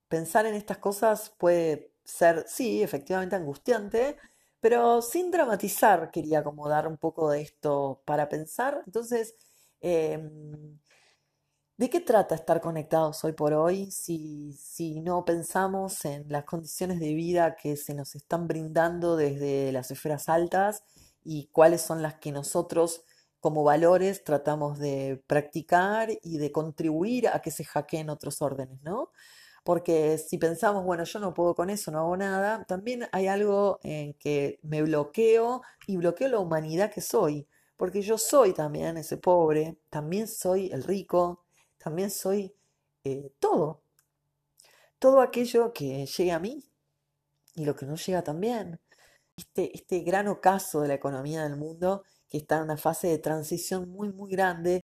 pensar 0.08 0.46
en 0.46 0.54
estas 0.54 0.78
cosas 0.78 1.30
puede 1.38 1.92
ser, 2.04 2.44
sí, 2.48 2.82
efectivamente 2.82 3.36
angustiante, 3.36 4.16
pero 4.60 5.02
sin 5.02 5.30
dramatizar, 5.30 6.10
quería 6.10 6.42
como 6.44 6.68
dar 6.68 6.88
un 6.88 6.96
poco 6.98 7.30
de 7.30 7.42
esto 7.42 8.02
para 8.06 8.28
pensar. 8.28 8.82
Entonces, 8.86 9.34
em, 9.80 10.78
¿de 11.76 11.90
qué 11.90 12.00
trata 12.00 12.34
estar 12.34 12.60
conectados 12.60 13.24
hoy 13.24 13.32
por 13.32 13.52
hoy 13.52 13.90
si, 13.90 14.52
si 14.54 15.00
no 15.00 15.24
pensamos 15.24 16.04
en 16.04 16.26
las 16.28 16.44
condiciones 16.44 17.00
de 17.00 17.14
vida 17.14 17.56
que 17.56 17.76
se 17.76 17.94
nos 17.94 18.14
están 18.14 18.46
brindando 18.46 19.16
desde 19.16 19.72
las 19.72 19.90
esferas 19.90 20.28
altas 20.28 20.84
y 21.24 21.48
cuáles 21.52 21.82
son 21.82 22.02
las 22.02 22.14
que 22.16 22.32
nosotros 22.32 23.02
como 23.40 23.64
valores 23.64 24.24
tratamos 24.24 24.78
de 24.78 25.22
practicar 25.26 26.10
y 26.22 26.38
de 26.38 26.52
contribuir 26.52 27.28
a 27.28 27.40
que 27.42 27.50
se 27.50 27.64
hackeen 27.64 28.08
otros 28.10 28.40
órdenes, 28.40 28.80
¿no? 28.82 29.10
Porque 29.64 30.18
si 30.18 30.38
pensamos, 30.38 30.84
bueno, 30.84 31.04
yo 31.04 31.18
no 31.20 31.34
puedo 31.34 31.54
con 31.54 31.70
eso, 31.70 31.90
no 31.90 32.00
hago 32.00 32.16
nada, 32.16 32.64
también 32.66 33.08
hay 33.12 33.26
algo 33.28 33.80
en 33.82 34.14
que 34.14 34.60
me 34.62 34.82
bloqueo 34.82 35.62
y 35.86 35.96
bloqueo 35.96 36.28
la 36.28 36.38
humanidad 36.38 36.92
que 36.92 37.00
soy, 37.00 37.48
porque 37.76 38.02
yo 38.02 38.18
soy 38.18 38.52
también 38.52 38.98
ese 38.98 39.16
pobre, 39.16 39.78
también 39.90 40.28
soy 40.28 40.70
el 40.70 40.84
rico, 40.84 41.44
también 41.78 42.10
soy 42.10 42.54
eh, 43.04 43.32
todo, 43.40 43.82
todo 44.98 45.20
aquello 45.22 45.72
que 45.72 46.06
llega 46.06 46.36
a 46.36 46.40
mí 46.40 46.62
y 47.54 47.64
lo 47.64 47.74
que 47.74 47.86
no 47.86 47.96
llega 47.96 48.22
también. 48.22 48.80
Este, 49.36 49.74
este 49.76 50.00
gran 50.00 50.28
ocaso 50.28 50.82
de 50.82 50.88
la 50.88 50.94
economía 50.94 51.42
del 51.42 51.56
mundo 51.56 52.04
que 52.28 52.38
está 52.38 52.56
en 52.58 52.64
una 52.64 52.76
fase 52.76 53.08
de 53.08 53.18
transición 53.18 53.88
muy, 53.88 54.12
muy 54.12 54.30
grande. 54.30 54.82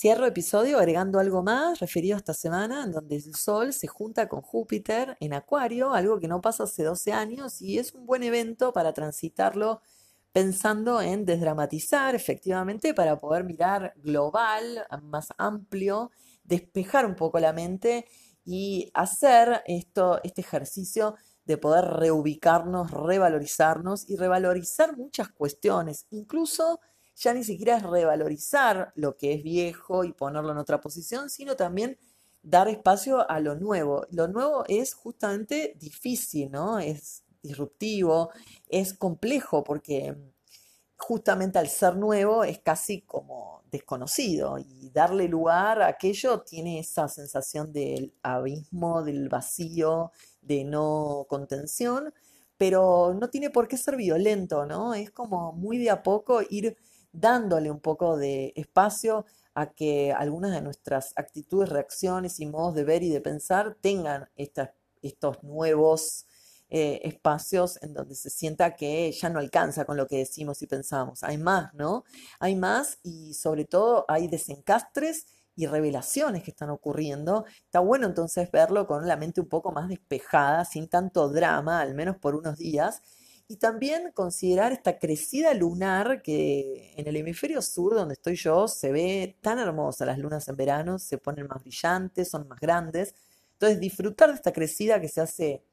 Cierro 0.00 0.24
episodio 0.24 0.78
agregando 0.78 1.18
algo 1.18 1.42
más 1.42 1.78
referido 1.78 2.14
a 2.14 2.20
esta 2.20 2.32
semana, 2.32 2.84
en 2.84 2.90
donde 2.90 3.16
el 3.16 3.34
Sol 3.34 3.74
se 3.74 3.86
junta 3.86 4.30
con 4.30 4.40
Júpiter 4.40 5.14
en 5.20 5.34
Acuario, 5.34 5.92
algo 5.92 6.18
que 6.18 6.26
no 6.26 6.40
pasa 6.40 6.62
hace 6.62 6.84
12 6.84 7.12
años 7.12 7.60
y 7.60 7.78
es 7.78 7.92
un 7.92 8.06
buen 8.06 8.22
evento 8.22 8.72
para 8.72 8.94
transitarlo 8.94 9.82
pensando 10.32 11.02
en 11.02 11.26
desdramatizar 11.26 12.14
efectivamente 12.14 12.94
para 12.94 13.20
poder 13.20 13.44
mirar 13.44 13.92
global, 13.96 14.86
más 15.02 15.34
amplio, 15.36 16.12
despejar 16.44 17.04
un 17.04 17.14
poco 17.14 17.38
la 17.38 17.52
mente 17.52 18.06
y 18.42 18.90
hacer 18.94 19.62
esto, 19.66 20.18
este 20.24 20.40
ejercicio 20.40 21.14
de 21.44 21.58
poder 21.58 21.84
reubicarnos, 21.84 22.90
revalorizarnos 22.90 24.08
y 24.08 24.16
revalorizar 24.16 24.96
muchas 24.96 25.28
cuestiones, 25.28 26.06
incluso 26.08 26.80
ya 27.16 27.34
ni 27.34 27.44
siquiera 27.44 27.76
es 27.76 27.82
revalorizar 27.82 28.92
lo 28.94 29.16
que 29.16 29.34
es 29.34 29.42
viejo 29.42 30.04
y 30.04 30.12
ponerlo 30.12 30.52
en 30.52 30.58
otra 30.58 30.80
posición, 30.80 31.30
sino 31.30 31.56
también 31.56 31.98
dar 32.42 32.68
espacio 32.68 33.28
a 33.28 33.40
lo 33.40 33.54
nuevo. 33.54 34.06
Lo 34.10 34.28
nuevo 34.28 34.64
es 34.68 34.94
justamente 34.94 35.74
difícil, 35.78 36.50
¿no? 36.50 36.78
Es 36.78 37.24
disruptivo, 37.42 38.30
es 38.68 38.94
complejo 38.94 39.64
porque 39.64 40.16
justamente 40.96 41.58
al 41.58 41.68
ser 41.68 41.96
nuevo 41.96 42.44
es 42.44 42.58
casi 42.58 43.02
como 43.02 43.62
desconocido 43.70 44.58
y 44.58 44.90
darle 44.90 45.28
lugar 45.28 45.80
a 45.80 45.88
aquello 45.88 46.40
tiene 46.40 46.80
esa 46.80 47.08
sensación 47.08 47.72
del 47.72 48.12
abismo, 48.22 49.02
del 49.02 49.28
vacío, 49.28 50.12
de 50.42 50.64
no 50.64 51.26
contención, 51.28 52.12
pero 52.58 53.14
no 53.18 53.30
tiene 53.30 53.48
por 53.50 53.68
qué 53.68 53.78
ser 53.78 53.96
violento, 53.96 54.66
¿no? 54.66 54.92
Es 54.92 55.10
como 55.10 55.52
muy 55.52 55.78
de 55.78 55.90
a 55.90 56.02
poco 56.02 56.42
ir 56.50 56.76
dándole 57.12 57.70
un 57.70 57.80
poco 57.80 58.16
de 58.16 58.52
espacio 58.56 59.26
a 59.54 59.72
que 59.72 60.12
algunas 60.12 60.52
de 60.52 60.62
nuestras 60.62 61.12
actitudes, 61.16 61.68
reacciones 61.68 62.40
y 62.40 62.46
modos 62.46 62.74
de 62.74 62.84
ver 62.84 63.02
y 63.02 63.10
de 63.10 63.20
pensar 63.20 63.76
tengan 63.80 64.28
estos 64.36 65.42
nuevos 65.42 66.26
eh, 66.72 67.00
espacios 67.02 67.82
en 67.82 67.94
donde 67.94 68.14
se 68.14 68.30
sienta 68.30 68.76
que 68.76 69.10
ya 69.10 69.28
no 69.28 69.40
alcanza 69.40 69.84
con 69.84 69.96
lo 69.96 70.06
que 70.06 70.18
decimos 70.18 70.62
y 70.62 70.68
pensamos. 70.68 71.24
Hay 71.24 71.36
más, 71.36 71.74
¿no? 71.74 72.04
Hay 72.38 72.54
más 72.54 72.98
y 73.02 73.34
sobre 73.34 73.64
todo 73.64 74.04
hay 74.06 74.28
desencastres 74.28 75.26
y 75.56 75.66
revelaciones 75.66 76.44
que 76.44 76.52
están 76.52 76.70
ocurriendo. 76.70 77.44
Está 77.64 77.80
bueno 77.80 78.06
entonces 78.06 78.50
verlo 78.52 78.86
con 78.86 79.08
la 79.08 79.16
mente 79.16 79.40
un 79.40 79.48
poco 79.48 79.72
más 79.72 79.88
despejada, 79.88 80.64
sin 80.64 80.88
tanto 80.88 81.28
drama, 81.28 81.80
al 81.80 81.94
menos 81.94 82.16
por 82.16 82.36
unos 82.36 82.56
días. 82.56 83.02
Y 83.50 83.56
también 83.56 84.12
considerar 84.12 84.70
esta 84.70 85.00
crecida 85.00 85.52
lunar 85.54 86.22
que 86.22 86.94
en 86.96 87.08
el 87.08 87.16
hemisferio 87.16 87.60
sur, 87.62 87.96
donde 87.96 88.14
estoy 88.14 88.36
yo, 88.36 88.68
se 88.68 88.92
ve 88.92 89.36
tan 89.40 89.58
hermosa. 89.58 90.06
Las 90.06 90.18
lunas 90.20 90.46
en 90.46 90.54
verano 90.54 91.00
se 91.00 91.18
ponen 91.18 91.48
más 91.48 91.60
brillantes, 91.60 92.30
son 92.30 92.46
más 92.46 92.60
grandes. 92.60 93.12
Entonces, 93.54 93.80
disfrutar 93.80 94.28
de 94.28 94.36
esta 94.36 94.52
crecida 94.52 95.00
que 95.00 95.08
se 95.08 95.20
hace 95.20 95.64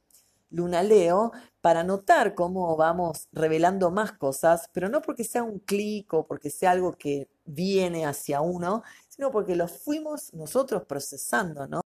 Luna 0.50 0.82
Leo 0.82 1.32
para 1.62 1.84
notar 1.84 2.34
cómo 2.34 2.76
vamos 2.78 3.28
revelando 3.32 3.92
más 3.92 4.12
cosas, 4.14 4.72
pero 4.74 4.90
no 4.90 5.04
porque 5.04 5.24
sea 5.24 5.44
un 5.44 5.60
clic 5.60 6.12
o 6.16 6.26
porque 6.26 6.50
sea 6.50 6.72
algo 6.72 6.94
que 6.94 7.30
viene 7.46 8.08
hacia 8.08 8.42
uno, 8.42 8.82
sino 9.08 9.32
porque 9.32 9.56
lo 9.56 9.68
fuimos 9.68 10.34
nosotros 10.34 10.84
procesando, 10.88 11.68
¿no? 11.68 11.82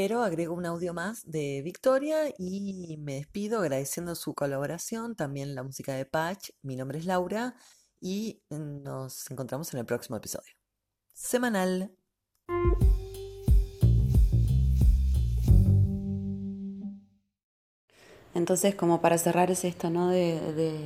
Pero 0.00 0.22
agrego 0.22 0.54
un 0.54 0.64
audio 0.64 0.94
más 0.94 1.28
de 1.28 1.60
Victoria 1.60 2.32
y 2.38 2.96
me 2.98 3.16
despido 3.16 3.58
agradeciendo 3.58 4.14
su 4.14 4.32
colaboración, 4.32 5.16
también 5.16 5.56
la 5.56 5.64
música 5.64 5.92
de 5.92 6.04
Patch. 6.04 6.50
Mi 6.62 6.76
nombre 6.76 7.00
es 7.00 7.04
Laura 7.04 7.56
y 8.00 8.40
nos 8.48 9.28
encontramos 9.28 9.74
en 9.74 9.80
el 9.80 9.86
próximo 9.86 10.16
episodio. 10.16 10.52
Semanal. 11.12 11.90
Entonces, 18.34 18.76
como 18.76 19.00
para 19.00 19.18
cerrar 19.18 19.50
es 19.50 19.64
esto, 19.64 19.90
¿no? 19.90 20.10
De, 20.10 20.40
de, 20.52 20.78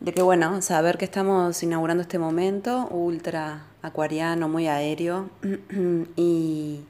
de 0.00 0.14
que, 0.14 0.22
bueno, 0.22 0.62
saber 0.62 0.96
que 0.96 1.04
estamos 1.04 1.62
inaugurando 1.62 2.00
este 2.00 2.18
momento 2.18 2.88
ultra 2.88 3.66
acuariano, 3.82 4.48
muy 4.48 4.66
aéreo, 4.66 5.28
y 6.16 6.86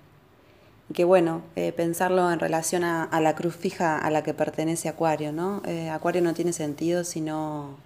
que, 0.95 1.05
bueno, 1.05 1.43
eh, 1.55 1.72
pensarlo 1.72 2.30
en 2.32 2.39
relación 2.39 2.82
a, 2.82 3.20
la 3.20 3.34
cruz 3.34 3.55
fija 3.55 3.99
a 3.99 4.11
la 4.11 4.22
que 4.22 4.32
pertenece 4.32 4.89
Acuario, 4.89 5.32
¿no? 5.32 5.62
Eh, 5.66 5.91
Acuario 5.91 6.22
no 6.22 6.32
tiene 6.32 6.53
sentido 6.53 7.05
si 7.05 7.20
no, 7.20 7.76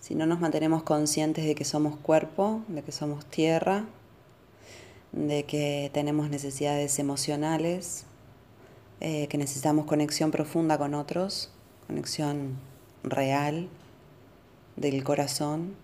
si 0.00 0.14
no 0.14 0.26
nos 0.26 0.40
mantenemos 0.40 0.82
conscientes 0.82 1.46
de 1.46 1.54
que 1.54 1.64
somos 1.64 1.96
cuerpo, 1.96 2.62
de 2.68 2.82
que 2.82 2.92
somos 2.92 3.24
tierra, 3.24 3.86
de 5.12 5.44
que 5.44 5.90
tenemos 5.94 6.28
necesidades 6.28 6.98
emocionales, 6.98 8.04
eh, 9.00 9.26
que 9.28 9.38
necesitamos 9.38 9.86
conexión 9.86 10.30
profunda 10.30 10.76
con 10.76 10.94
otros, 10.94 11.50
conexión 11.86 12.58
real 13.02 13.68
del 14.76 15.02
corazón 15.04 15.74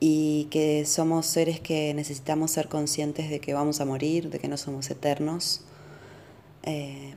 y 0.00 0.44
que 0.50 0.84
somos 0.84 1.26
seres 1.26 1.60
que 1.60 1.92
necesitamos 1.94 2.52
ser 2.52 2.68
conscientes 2.68 3.30
de 3.30 3.40
que 3.40 3.54
vamos 3.54 3.80
a 3.80 3.84
morir, 3.84 4.30
de 4.30 4.38
que 4.38 4.48
no 4.48 4.56
somos 4.56 4.90
eternos. 4.90 5.62
Eh, 6.62 7.14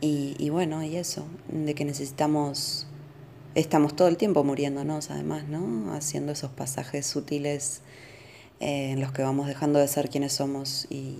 y, 0.00 0.36
y, 0.38 0.50
bueno, 0.50 0.82
y 0.82 0.96
eso, 0.96 1.26
de 1.48 1.74
que 1.74 1.84
necesitamos, 1.84 2.86
estamos 3.54 3.94
todo 3.96 4.08
el 4.08 4.16
tiempo 4.16 4.44
muriéndonos 4.44 5.10
además, 5.10 5.48
¿no? 5.48 5.94
Haciendo 5.94 6.32
esos 6.32 6.50
pasajes 6.50 7.06
sutiles 7.06 7.82
eh, 8.60 8.90
en 8.92 9.00
los 9.00 9.12
que 9.12 9.22
vamos 9.22 9.46
dejando 9.48 9.78
de 9.78 9.88
ser 9.88 10.08
quienes 10.08 10.32
somos 10.32 10.86
y, 10.90 11.16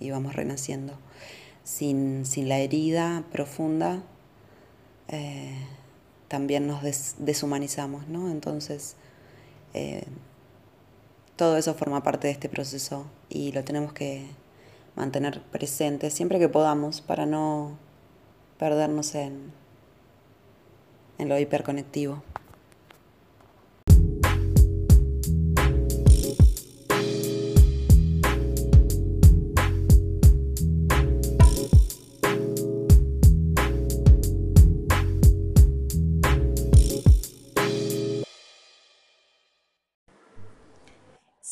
y 0.00 0.10
vamos 0.10 0.34
renaciendo. 0.34 0.98
Sin, 1.62 2.26
sin 2.26 2.48
la 2.48 2.58
herida 2.58 3.24
profunda, 3.32 4.02
eh, 5.08 5.54
también 6.28 6.66
nos 6.66 6.82
des, 6.82 7.16
deshumanizamos, 7.18 8.08
¿no? 8.08 8.30
Entonces, 8.30 8.96
eh, 9.74 10.04
todo 11.36 11.56
eso 11.56 11.74
forma 11.74 12.02
parte 12.02 12.28
de 12.28 12.32
este 12.32 12.48
proceso 12.48 13.06
y 13.28 13.52
lo 13.52 13.64
tenemos 13.64 13.92
que 13.92 14.26
mantener 14.96 15.42
presente 15.42 16.10
siempre 16.10 16.38
que 16.38 16.48
podamos 16.48 17.00
para 17.00 17.26
no 17.26 17.76
perdernos 18.58 19.14
en, 19.14 19.52
en 21.18 21.28
lo 21.28 21.38
hiperconectivo. 21.38 22.22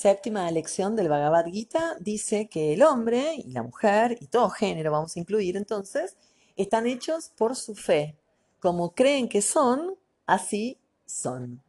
Séptima 0.03 0.51
lección 0.51 0.97
del 0.97 1.09
Bhagavad 1.09 1.45
Gita 1.47 1.95
dice 2.01 2.49
que 2.49 2.73
el 2.73 2.83
hombre 2.83 3.37
y 3.37 3.53
la 3.53 3.63
mujer, 3.63 4.19
y 4.21 4.27
todo 4.27 4.51
género 4.51 4.91
vamos 4.91 5.15
a 5.15 5.21
incluir 5.21 5.57
entonces, 5.57 6.17
están 6.57 6.89
hechos 6.89 7.31
por 7.37 7.55
su 7.55 7.77
fe. 7.77 8.17
Como 8.59 8.97
creen 8.97 9.29
que 9.29 9.41
son, 9.41 9.95
así 10.27 10.77
son. 11.07 11.63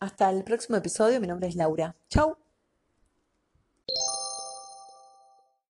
Hasta 0.00 0.30
el 0.30 0.42
próximo 0.42 0.76
episodio, 0.76 1.20
mi 1.20 1.28
nombre 1.28 1.46
es 1.46 1.54
Laura. 1.54 1.94
Chau. 2.08 2.36